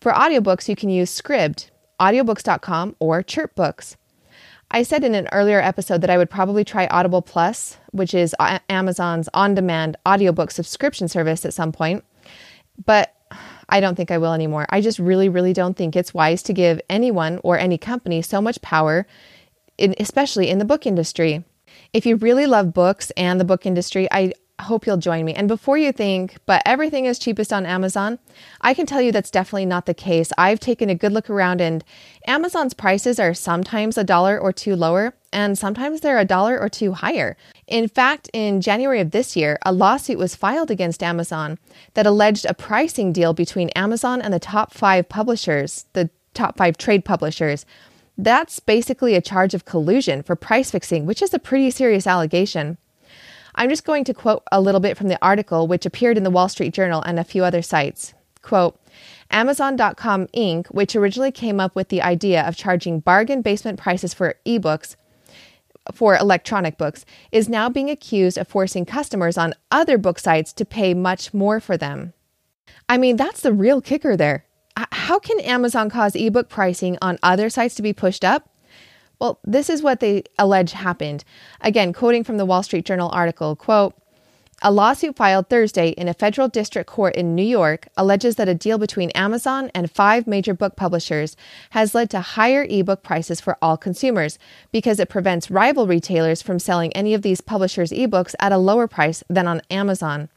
For 0.00 0.12
audiobooks, 0.12 0.68
you 0.68 0.76
can 0.76 0.88
use 0.88 1.20
Scribd, 1.20 1.68
audiobooks.com, 1.98 2.94
or 3.00 3.24
ChirpBooks. 3.24 3.96
I 4.70 4.82
said 4.82 5.04
in 5.04 5.14
an 5.14 5.28
earlier 5.32 5.60
episode 5.60 6.00
that 6.00 6.10
I 6.10 6.18
would 6.18 6.28
probably 6.28 6.64
try 6.64 6.86
Audible 6.88 7.22
Plus, 7.22 7.78
which 7.92 8.12
is 8.12 8.34
Amazon's 8.68 9.28
on 9.32 9.54
demand 9.54 9.96
audiobook 10.06 10.50
subscription 10.50 11.08
service 11.08 11.44
at 11.44 11.54
some 11.54 11.72
point, 11.72 12.04
but 12.84 13.14
I 13.68 13.80
don't 13.80 13.94
think 13.94 14.10
I 14.10 14.18
will 14.18 14.32
anymore. 14.32 14.66
I 14.68 14.80
just 14.80 14.98
really, 14.98 15.28
really 15.28 15.52
don't 15.52 15.76
think 15.76 15.96
it's 15.96 16.14
wise 16.14 16.42
to 16.44 16.52
give 16.52 16.80
anyone 16.90 17.40
or 17.42 17.58
any 17.58 17.78
company 17.78 18.22
so 18.22 18.40
much 18.42 18.60
power, 18.60 19.06
especially 19.78 20.48
in 20.50 20.58
the 20.58 20.64
book 20.64 20.86
industry. 20.86 21.44
If 21.92 22.06
you 22.06 22.16
really 22.16 22.46
love 22.46 22.74
books 22.74 23.10
and 23.16 23.40
the 23.40 23.44
book 23.44 23.66
industry, 23.66 24.08
I 24.10 24.32
hope 24.62 24.86
you'll 24.86 24.96
join 24.96 25.24
me. 25.24 25.34
And 25.34 25.48
before 25.48 25.76
you 25.76 25.92
think, 25.92 26.36
but 26.46 26.62
everything 26.64 27.04
is 27.04 27.18
cheapest 27.18 27.52
on 27.52 27.66
Amazon, 27.66 28.18
I 28.60 28.74
can 28.74 28.86
tell 28.86 29.00
you 29.02 29.12
that's 29.12 29.30
definitely 29.30 29.66
not 29.66 29.86
the 29.86 29.94
case. 29.94 30.32
I've 30.38 30.60
taken 30.60 30.88
a 30.88 30.94
good 30.94 31.12
look 31.12 31.28
around, 31.28 31.60
and 31.60 31.84
Amazon's 32.26 32.74
prices 32.74 33.18
are 33.20 33.34
sometimes 33.34 33.98
a 33.98 34.04
dollar 34.04 34.38
or 34.38 34.52
two 34.52 34.74
lower, 34.74 35.14
and 35.32 35.58
sometimes 35.58 36.00
they're 36.00 36.18
a 36.18 36.24
dollar 36.24 36.58
or 36.58 36.68
two 36.68 36.92
higher. 36.92 37.36
In 37.66 37.88
fact, 37.88 38.30
in 38.32 38.60
January 38.60 39.00
of 39.00 39.10
this 39.10 39.36
year, 39.36 39.58
a 39.62 39.72
lawsuit 39.72 40.18
was 40.18 40.34
filed 40.34 40.70
against 40.70 41.02
Amazon 41.02 41.58
that 41.94 42.06
alleged 42.06 42.46
a 42.46 42.54
pricing 42.54 43.12
deal 43.12 43.34
between 43.34 43.68
Amazon 43.70 44.22
and 44.22 44.32
the 44.32 44.38
top 44.38 44.72
five 44.72 45.08
publishers, 45.08 45.84
the 45.92 46.08
top 46.32 46.56
five 46.56 46.78
trade 46.78 47.04
publishers. 47.04 47.66
That's 48.16 48.60
basically 48.60 49.14
a 49.14 49.20
charge 49.20 49.52
of 49.52 49.66
collusion 49.66 50.22
for 50.22 50.36
price 50.36 50.70
fixing, 50.70 51.04
which 51.04 51.20
is 51.20 51.34
a 51.34 51.38
pretty 51.38 51.70
serious 51.70 52.06
allegation. 52.06 52.78
I'm 53.56 53.70
just 53.70 53.84
going 53.84 54.04
to 54.04 54.14
quote 54.14 54.42
a 54.52 54.60
little 54.60 54.80
bit 54.80 54.96
from 54.96 55.08
the 55.08 55.18
article, 55.22 55.66
which 55.66 55.86
appeared 55.86 56.16
in 56.16 56.24
the 56.24 56.30
Wall 56.30 56.48
Street 56.48 56.74
Journal 56.74 57.02
and 57.02 57.18
a 57.18 57.24
few 57.24 57.42
other 57.42 57.62
sites. 57.62 58.14
Quote, 58.42 58.78
Amazon.com 59.30 60.26
Inc., 60.28 60.66
which 60.68 60.94
originally 60.94 61.32
came 61.32 61.58
up 61.58 61.74
with 61.74 61.88
the 61.88 62.02
idea 62.02 62.46
of 62.46 62.56
charging 62.56 63.00
bargain 63.00 63.42
basement 63.42 63.78
prices 63.78 64.14
for 64.14 64.36
ebooks, 64.46 64.96
for 65.92 66.16
electronic 66.16 66.76
books, 66.76 67.04
is 67.32 67.48
now 67.48 67.68
being 67.68 67.90
accused 67.90 68.38
of 68.38 68.46
forcing 68.46 68.84
customers 68.84 69.38
on 69.38 69.54
other 69.70 69.98
book 69.98 70.18
sites 70.18 70.52
to 70.52 70.64
pay 70.64 70.94
much 70.94 71.32
more 71.32 71.58
for 71.58 71.76
them. 71.76 72.12
I 72.88 72.98
mean, 72.98 73.16
that's 73.16 73.40
the 73.40 73.52
real 73.52 73.80
kicker 73.80 74.16
there. 74.16 74.44
How 74.76 75.18
can 75.18 75.40
Amazon 75.40 75.88
cause 75.88 76.14
ebook 76.14 76.48
pricing 76.48 76.98
on 77.00 77.18
other 77.22 77.48
sites 77.48 77.74
to 77.76 77.82
be 77.82 77.92
pushed 77.92 78.24
up? 78.24 78.48
Well, 79.18 79.38
this 79.44 79.70
is 79.70 79.82
what 79.82 80.00
they 80.00 80.24
allege 80.38 80.72
happened. 80.72 81.24
Again, 81.60 81.92
quoting 81.92 82.24
from 82.24 82.36
the 82.36 82.44
Wall 82.44 82.62
Street 82.62 82.84
Journal 82.84 83.10
article, 83.12 83.56
quote, 83.56 83.94
a 84.62 84.72
lawsuit 84.72 85.16
filed 85.16 85.50
Thursday 85.50 85.90
in 85.90 86.08
a 86.08 86.14
federal 86.14 86.48
district 86.48 86.88
court 86.88 87.14
in 87.14 87.34
New 87.34 87.44
York 87.44 87.88
alleges 87.94 88.36
that 88.36 88.48
a 88.48 88.54
deal 88.54 88.78
between 88.78 89.10
Amazon 89.10 89.70
and 89.74 89.90
five 89.90 90.26
major 90.26 90.54
book 90.54 90.76
publishers 90.76 91.36
has 91.70 91.94
led 91.94 92.08
to 92.10 92.20
higher 92.20 92.66
ebook 92.68 93.02
prices 93.02 93.38
for 93.38 93.58
all 93.60 93.76
consumers 93.76 94.38
because 94.72 94.98
it 94.98 95.10
prevents 95.10 95.50
rival 95.50 95.86
retailers 95.86 96.40
from 96.40 96.58
selling 96.58 96.90
any 96.94 97.12
of 97.12 97.20
these 97.20 97.42
publishers' 97.42 97.90
ebooks 97.90 98.34
at 98.40 98.50
a 98.50 98.56
lower 98.56 98.88
price 98.88 99.22
than 99.28 99.46
on 99.46 99.60
Amazon. 99.70 100.30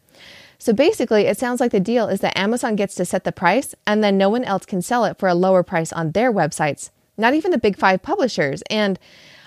So 0.58 0.74
basically, 0.74 1.26
it 1.26 1.38
sounds 1.38 1.62
like 1.62 1.72
the 1.72 1.80
deal 1.80 2.10
is 2.10 2.20
that 2.20 2.38
Amazon 2.38 2.76
gets 2.76 2.96
to 2.96 3.06
set 3.06 3.24
the 3.24 3.32
price 3.32 3.74
and 3.88 4.04
then 4.04 4.18
no 4.18 4.28
one 4.28 4.44
else 4.44 4.66
can 4.66 4.82
sell 4.82 5.06
it 5.06 5.18
for 5.18 5.30
a 5.30 5.34
lower 5.34 5.64
price 5.64 5.94
on 5.94 6.12
their 6.12 6.32
websites 6.32 6.90
not 7.20 7.34
even 7.34 7.52
the 7.52 7.58
big 7.58 7.78
five 7.78 8.02
publishers. 8.02 8.64
And 8.70 8.98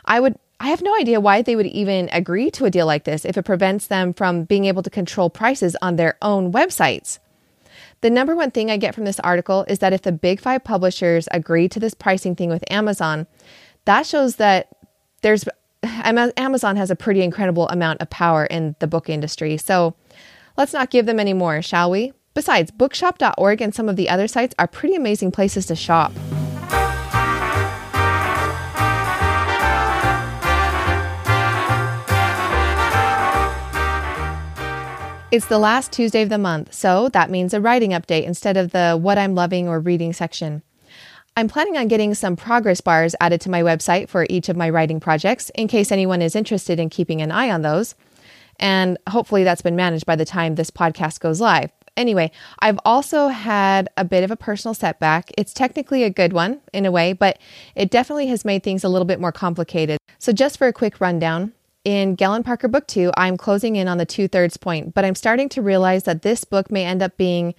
I 0.05 0.21
would 0.21 0.37
I 0.61 0.69
have 0.69 0.83
no 0.83 0.97
idea 0.97 1.19
why 1.19 1.43
they 1.43 1.57
would 1.57 1.67
even 1.67 2.09
agree 2.13 2.49
to 2.53 2.65
a 2.67 2.71
deal 2.71 2.87
like 2.87 3.03
this 3.03 3.25
if 3.25 3.37
it 3.37 3.43
prevents 3.43 3.89
them 3.89 4.13
from 4.13 4.45
being 4.45 4.67
able 4.67 4.85
to 4.85 4.91
control 4.91 5.29
prices 5.29 5.77
on 5.83 5.97
their 5.97 6.17
own 6.23 6.53
websites. 6.53 7.19
The 8.01 8.11
number 8.11 8.37
one 8.37 8.53
thing 8.53 8.71
I 8.71 8.77
get 8.77 8.95
from 8.95 9.05
this 9.05 9.19
article 9.21 9.65
is 9.69 9.81
that 9.81 9.93
if 9.93 10.03
the 10.03 10.13
big 10.13 10.41
five 10.41 10.63
publishers 10.63 11.29
agree 11.33 11.69
to 11.69 11.81
this 11.81 11.95
pricing 11.95 12.37
thing 12.37 12.49
with 12.49 12.63
Amazon, 12.71 13.27
that 13.87 14.07
shows 14.07 14.37
that 14.37 14.69
there's 15.23 15.45
Amazon 15.83 16.77
has 16.77 16.93
a 16.93 16.97
pretty 16.97 17.23
incredible 17.23 17.69
amount 17.69 18.01
of 18.01 18.11
power 18.11 18.47
in 18.47 18.77
the 18.79 18.87
book 18.87 19.09
industry. 19.09 19.57
So 19.57 19.97
let's 20.57 20.73
not 20.73 20.91
give 20.91 21.07
them 21.07 21.19
any 21.19 21.33
more, 21.33 21.61
shall 21.61 21.91
we? 21.91 22.13
Besides, 22.35 22.71
bookshop.org 22.71 23.61
and 23.61 23.75
some 23.75 23.89
of 23.89 23.97
the 23.97 24.09
other 24.09 24.29
sites 24.29 24.55
are 24.61 24.69
pretty 24.69 24.95
amazing 24.95 25.33
places 25.33 25.67
to 25.67 25.75
shop. 25.75 26.13
It's 35.33 35.47
the 35.47 35.59
last 35.59 35.93
Tuesday 35.93 36.21
of 36.21 36.29
the 36.29 36.37
month, 36.37 36.75
so 36.75 37.09
that 37.09 37.31
means 37.31 37.55
a 37.55 37.61
writing 37.63 37.93
update 37.93 38.25
instead 38.25 38.59
of 38.59 38.73
the 38.73 38.99
what 39.01 39.17
I'm 39.17 39.35
loving 39.35 39.67
or 39.67 39.81
reading 39.81 40.13
section. 40.13 40.63
I'm 41.39 41.49
planning 41.49 41.79
on 41.79 41.89
getting 41.89 42.15
some 42.15 42.37
progress 42.37 42.83
bars 42.83 43.15
added 43.19 43.41
to 43.41 43.51
my 43.51 43.63
website 43.63 44.11
for 44.11 44.27
each 44.29 44.51
of 44.51 44.59
my 44.59 44.69
writing 44.69 45.01
projects 45.01 45.49
in 45.55 45.69
case 45.69 45.91
anyone 45.91 46.21
is 46.21 46.37
interested 46.37 46.79
in 46.79 46.91
keeping 46.91 47.23
an 47.23 47.33
eye 47.33 47.51
on 47.51 47.63
those. 47.63 47.95
And 48.61 48.99
hopefully 49.09 49.43
that's 49.43 49.63
been 49.63 49.75
managed 49.75 50.05
by 50.05 50.17
the 50.17 50.27
time 50.27 50.57
this 50.57 50.71
podcast 50.71 51.21
goes 51.21 51.41
live. 51.41 51.73
Anyway, 51.97 52.31
I've 52.59 52.79
also 52.85 53.29
had 53.29 53.89
a 53.97 54.05
bit 54.05 54.25
of 54.25 54.31
a 54.31 54.37
personal 54.37 54.75
setback. 54.75 55.31
It's 55.39 55.55
technically 55.55 56.03
a 56.03 56.11
good 56.11 56.35
one 56.35 56.61
in 56.75 56.85
a 56.85 56.91
way, 56.91 57.15
but 57.15 57.39
it 57.75 57.91
definitely 57.91 58.27
has 58.27 58.45
made 58.45 58.63
things 58.63 58.85
a 58.85 58.91
little 58.91 59.07
bit 59.07 59.19
more 59.19 59.33
complicated. 59.33 59.97
So, 60.19 60.31
just 60.33 60.59
for 60.59 60.67
a 60.67 60.75
quick 60.75 61.01
rundown, 61.01 61.55
in 61.85 62.15
Galen 62.15 62.43
Parker 62.43 62.69
Book 62.69 62.87
2, 62.87 63.13
I'm 63.17 63.37
closing 63.37 63.77
in 63.77 63.89
on 63.89 63.99
the 63.99 64.07
two 64.07 64.29
thirds 64.29 64.57
point, 64.57 64.95
but 64.95 65.05
I'm 65.05 65.15
starting 65.15 65.49
to 65.51 65.63
realize 65.63 66.05
that 66.05 66.23
this 66.23 66.45
book 66.45 66.71
may 66.71 66.85
end 66.85 67.03
up 67.03 67.17
being 67.17 67.55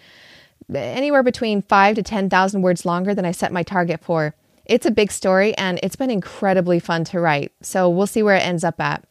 anywhere 0.73 1.23
between 1.23 1.61
five 1.61 1.95
to 1.95 2.03
10,000 2.03 2.61
words 2.61 2.85
longer 2.85 3.13
than 3.13 3.25
I 3.25 3.31
set 3.31 3.51
my 3.51 3.63
target 3.63 4.01
for. 4.01 4.33
It's 4.65 4.85
a 4.85 4.91
big 4.91 5.11
story 5.11 5.55
and 5.57 5.77
it's 5.83 5.97
been 5.97 6.09
incredibly 6.09 6.79
fun 6.79 7.03
to 7.05 7.19
write, 7.19 7.51
so 7.61 7.89
we'll 7.89 8.07
see 8.07 8.23
where 8.23 8.35
it 8.35 8.45
ends 8.45 8.63
up 8.63 8.79
at. 8.79 9.03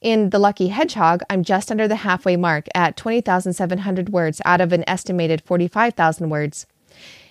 In 0.00 0.30
The 0.30 0.38
Lucky 0.38 0.68
Hedgehog, 0.68 1.22
I'm 1.28 1.42
just 1.42 1.70
under 1.70 1.86
the 1.86 1.96
halfway 1.96 2.36
mark 2.36 2.68
at 2.74 2.96
20,700 2.96 4.08
words 4.10 4.40
out 4.46 4.60
of 4.62 4.72
an 4.72 4.88
estimated 4.88 5.42
45,000 5.42 6.30
words. 6.30 6.66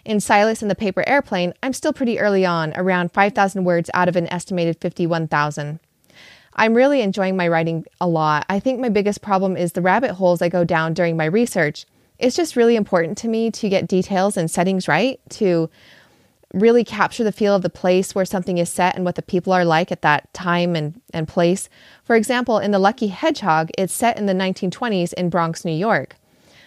In 0.06 0.20
Silas 0.20 0.62
and 0.62 0.70
the 0.70 0.76
Paper 0.76 1.04
Airplane, 1.08 1.54
I'm 1.64 1.74
still 1.74 1.94
pretty 1.94 2.20
early 2.20 2.46
on, 2.46 2.74
around 2.76 3.12
5,000 3.12 3.64
words 3.64 3.90
out 3.94 4.08
of 4.08 4.16
an 4.16 4.28
estimated 4.32 4.80
51,000. 4.80 5.80
I'm 6.58 6.74
really 6.74 7.02
enjoying 7.02 7.38
my 7.38 7.48
writing 7.48 7.86
a 8.02 8.08
lot. 8.08 8.46
I 8.50 8.60
think 8.60 8.80
my 8.80 8.90
biggest 8.90 9.22
problem 9.22 9.56
is 9.56 9.74
the 9.74 9.82
rabbit 9.82 10.12
holes 10.12 10.42
I 10.42 10.50
go 10.50 10.64
down 10.64 10.94
during 10.94 11.16
my 11.16 11.26
research. 11.26 11.86
It's 12.18 12.36
just 12.36 12.56
really 12.56 12.76
important 12.76 13.18
to 13.20 13.28
me 13.28 13.52
to 13.52 13.70
get 13.70 13.88
details 13.88 14.38
and 14.38 14.50
settings 14.50 14.88
right, 14.88 15.20
to 15.32 15.70
really 16.54 16.84
capture 16.84 17.24
the 17.24 17.32
feel 17.32 17.54
of 17.54 17.62
the 17.62 17.70
place 17.70 18.16
where 18.16 18.26
something 18.26 18.58
is 18.58 18.70
set 18.70 18.96
and 18.96 19.06
what 19.06 19.16
the 19.16 19.22
people 19.22 19.54
are 19.54 19.66
like 19.66 19.92
at 19.92 20.02
that 20.02 20.34
time 20.34 20.76
and, 20.76 21.00
and 21.14 21.28
place. 21.28 21.70
For 22.04 22.16
example, 22.16 22.58
in 22.58 22.72
The 22.72 22.80
Lucky 22.80 23.08
Hedgehog, 23.08 23.70
it's 23.78 23.94
set 23.94 24.18
in 24.18 24.26
the 24.26 24.34
1920s 24.34 25.14
in 25.14 25.30
Bronx, 25.30 25.64
New 25.64 25.74
York. 25.76 26.16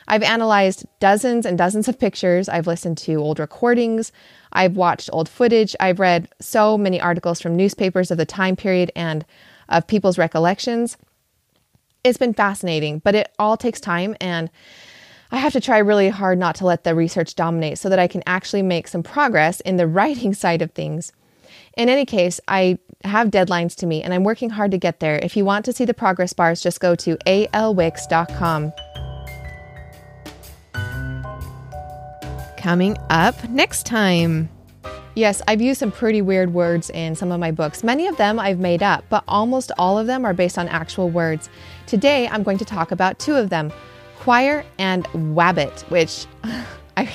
I've 0.07 0.23
analyzed 0.23 0.87
dozens 0.99 1.47
and 1.47 1.57
dozens 1.57 1.89
of 1.89 1.99
pictures. 1.99 2.49
I've 2.49 2.67
listened 2.67 2.99
to 2.99 3.15
old 3.15 3.39
recordings. 3.39 4.13
I've 4.53 4.77
watched 4.77 5.09
old 5.13 5.29
footage. 5.29 5.75
I've 5.81 6.01
read 6.01 6.29
so 6.41 6.77
many 6.77 7.01
articles 7.01 7.41
from 7.41 7.57
newspapers 7.57 8.11
of 8.11 8.19
the 8.19 8.27
time 8.27 8.57
period 8.57 8.91
and 8.97 9.25
of 9.71 9.87
people's 9.87 10.19
recollections. 10.19 10.97
It's 12.05 12.19
been 12.19 12.35
fascinating, 12.35 13.01
but 13.01 13.15
it 13.15 13.33
all 13.39 13.57
takes 13.57 13.81
time 13.81 14.17
and 14.21 14.51
I 15.33 15.37
have 15.37 15.53
to 15.53 15.61
try 15.61 15.79
really 15.79 16.09
hard 16.09 16.39
not 16.39 16.57
to 16.57 16.67
let 16.67 16.85
the 16.85 16.95
research 16.95 17.37
dominate 17.37 17.79
so 17.79 17.89
that 17.89 17.99
I 17.99 18.09
can 18.09 18.23
actually 18.27 18.63
make 18.63 18.89
some 18.89 19.03
progress 19.03 19.61
in 19.61 19.77
the 19.77 19.87
writing 19.99 20.35
side 20.35 20.63
of 20.63 20.73
things. 20.73 21.13
In 21.77 21.89
any 21.89 22.05
case, 22.05 22.41
I 22.49 22.79
have 23.05 23.29
deadlines 23.29 23.75
to 23.77 23.87
meet 23.87 24.03
and 24.03 24.13
I'm 24.13 24.25
working 24.25 24.51
hard 24.51 24.73
to 24.73 24.79
get 24.79 25.01
there. 25.01 25.19
If 25.23 25.37
you 25.37 25.45
want 25.45 25.65
to 25.67 25.73
see 25.73 25.85
the 25.85 25.95
progress 25.95 26.33
bars, 26.33 26.61
just 26.61 26.81
go 26.81 26.95
to 26.97 27.17
alwix.com. 27.27 28.73
coming 32.61 32.97
up 33.09 33.49
next 33.49 33.87
time. 33.87 34.51
Yes, 35.15 35.43
I've 35.49 35.61
used 35.61 35.81
some 35.81 35.91
pretty 35.91 36.23
weird 36.23 36.55
words 36.55 36.89
in 36.89 37.17
some 37.17 37.33
of 37.33 37.41
my 37.41 37.51
books. 37.51 37.83
Many 37.83 38.07
of 38.07 38.17
them 38.17 38.39
I've 38.39 38.61
made 38.61 38.83
up, 38.83 39.05
but 39.09 39.25
almost 39.27 39.73
all 39.77 39.99
of 39.99 40.07
them 40.07 40.25
are 40.25 40.33
based 40.33 40.57
on 40.57 40.69
actual 40.69 41.11
words. 41.11 41.49
Today 41.87 42.29
I'm 42.29 42.45
going 42.45 42.59
to 42.59 42.65
talk 42.65 42.93
about 42.93 43.19
two 43.19 43.35
of 43.35 43.51
them 43.51 43.73
choir 44.19 44.65
and 44.79 45.05
wabbit, 45.07 45.81
which 45.91 46.27
I, 46.97 47.11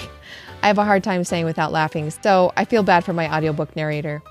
I 0.61 0.67
have 0.67 0.77
a 0.77 0.83
hard 0.83 1.03
time 1.03 1.23
saying 1.23 1.45
without 1.45 1.71
laughing, 1.71 2.09
so 2.09 2.51
I 2.57 2.65
feel 2.65 2.83
bad 2.83 3.05
for 3.05 3.13
my 3.13 3.33
audiobook 3.33 3.75
narrator. 3.75 4.21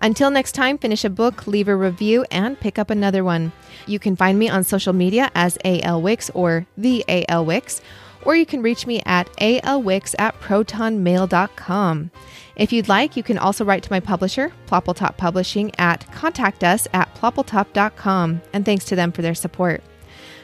Until 0.00 0.30
next 0.30 0.52
time, 0.52 0.76
finish 0.76 1.04
a 1.04 1.10
book, 1.10 1.46
leave 1.46 1.68
a 1.68 1.76
review, 1.76 2.24
and 2.30 2.58
pick 2.58 2.78
up 2.78 2.90
another 2.90 3.22
one. 3.22 3.52
You 3.86 3.98
can 3.98 4.16
find 4.16 4.38
me 4.38 4.48
on 4.48 4.64
social 4.64 4.92
media 4.92 5.30
as 5.34 5.56
AL 5.64 6.02
Wicks 6.02 6.28
or 6.30 6.66
the 6.76 7.04
AL 7.08 7.46
Wicks 7.46 7.80
or 8.26 8.34
you 8.34 8.44
can 8.44 8.60
reach 8.60 8.86
me 8.86 9.00
at 9.06 9.30
alwix 9.40 10.14
at 10.18 10.38
protonmail.com. 10.40 12.10
If 12.56 12.72
you'd 12.72 12.88
like, 12.88 13.16
you 13.16 13.22
can 13.22 13.36
also 13.36 13.64
write 13.66 13.82
to 13.82 13.92
my 13.92 14.00
publisher, 14.00 14.50
Ploppletop 14.66 15.18
Publishing, 15.18 15.72
at 15.78 16.10
contact 16.12 16.64
us 16.64 16.88
at 16.94 17.14
ploppletop.com, 17.14 18.40
and 18.52 18.64
thanks 18.64 18.86
to 18.86 18.96
them 18.96 19.12
for 19.12 19.20
their 19.20 19.34
support. 19.34 19.82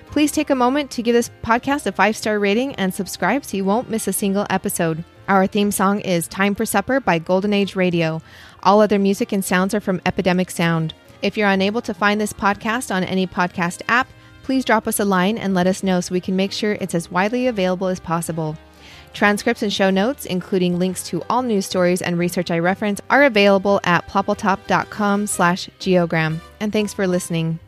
Please 0.07 0.31
take 0.31 0.51
a 0.51 0.55
moment 0.55 0.91
to 0.91 1.03
give 1.03 1.15
this 1.15 1.31
podcast 1.43 1.87
a 1.87 1.93
five 1.93 2.15
star 2.15 2.39
rating 2.39 2.75
and 2.75 2.93
subscribe 2.93 3.47
so 3.47 3.57
you 3.57 3.65
won't 3.65 3.89
miss 3.89 4.07
a 4.07 4.13
single 4.13 4.47
episode. 4.51 5.05
Our 5.27 5.47
theme 5.47 5.71
song 5.71 6.01
is 6.01 6.29
Time 6.29 6.55
for 6.55 6.67
Supper 6.67 7.01
by 7.01 7.19
Golden 7.19 7.55
Age 7.55 7.75
Radio. 7.77 8.21
All 8.63 8.83
other 8.83 8.99
music 8.99 9.33
and 9.33 9.43
sounds 9.43 9.73
are 9.73 9.81
from 9.81 10.03
Epidemic 10.05 10.51
Sound. 10.51 10.93
If 11.23 11.39
you're 11.39 11.49
unable 11.49 11.81
to 11.81 11.95
find 11.95 12.21
this 12.21 12.35
podcast 12.35 12.95
on 12.95 13.05
any 13.05 13.27
podcast 13.27 13.81
app, 13.89 14.09
please 14.43 14.67
drop 14.67 14.87
us 14.87 15.01
a 15.01 15.05
line 15.07 15.39
and 15.39 15.55
let 15.55 15.67
us 15.67 15.83
know 15.83 16.01
so 16.03 16.13
we 16.13 16.21
can 16.21 16.37
make 16.37 16.53
sure 16.53 16.73
it's 16.73 16.95
as 16.95 17.11
widely 17.11 17.47
available 17.47 17.87
as 17.87 18.01
possible. 18.01 18.59
Transcripts 19.13 19.63
and 19.63 19.73
show 19.73 19.91
notes, 19.91 20.27
including 20.27 20.79
links 20.79 21.05
to 21.09 21.23
all 21.29 21.43
news 21.43 21.67
stories 21.67 22.03
and 22.03 22.19
research 22.19 22.51
I 22.51 22.59
reference, 22.59 23.01
are 23.11 23.25
available 23.25 23.81
at 23.85 24.07
ploppletop.com 24.09 25.27
slash 25.27 25.69
geogram. 25.79 26.41
And 26.61 26.73
thanks 26.73 26.95
for 26.95 27.07
listening. 27.07 27.59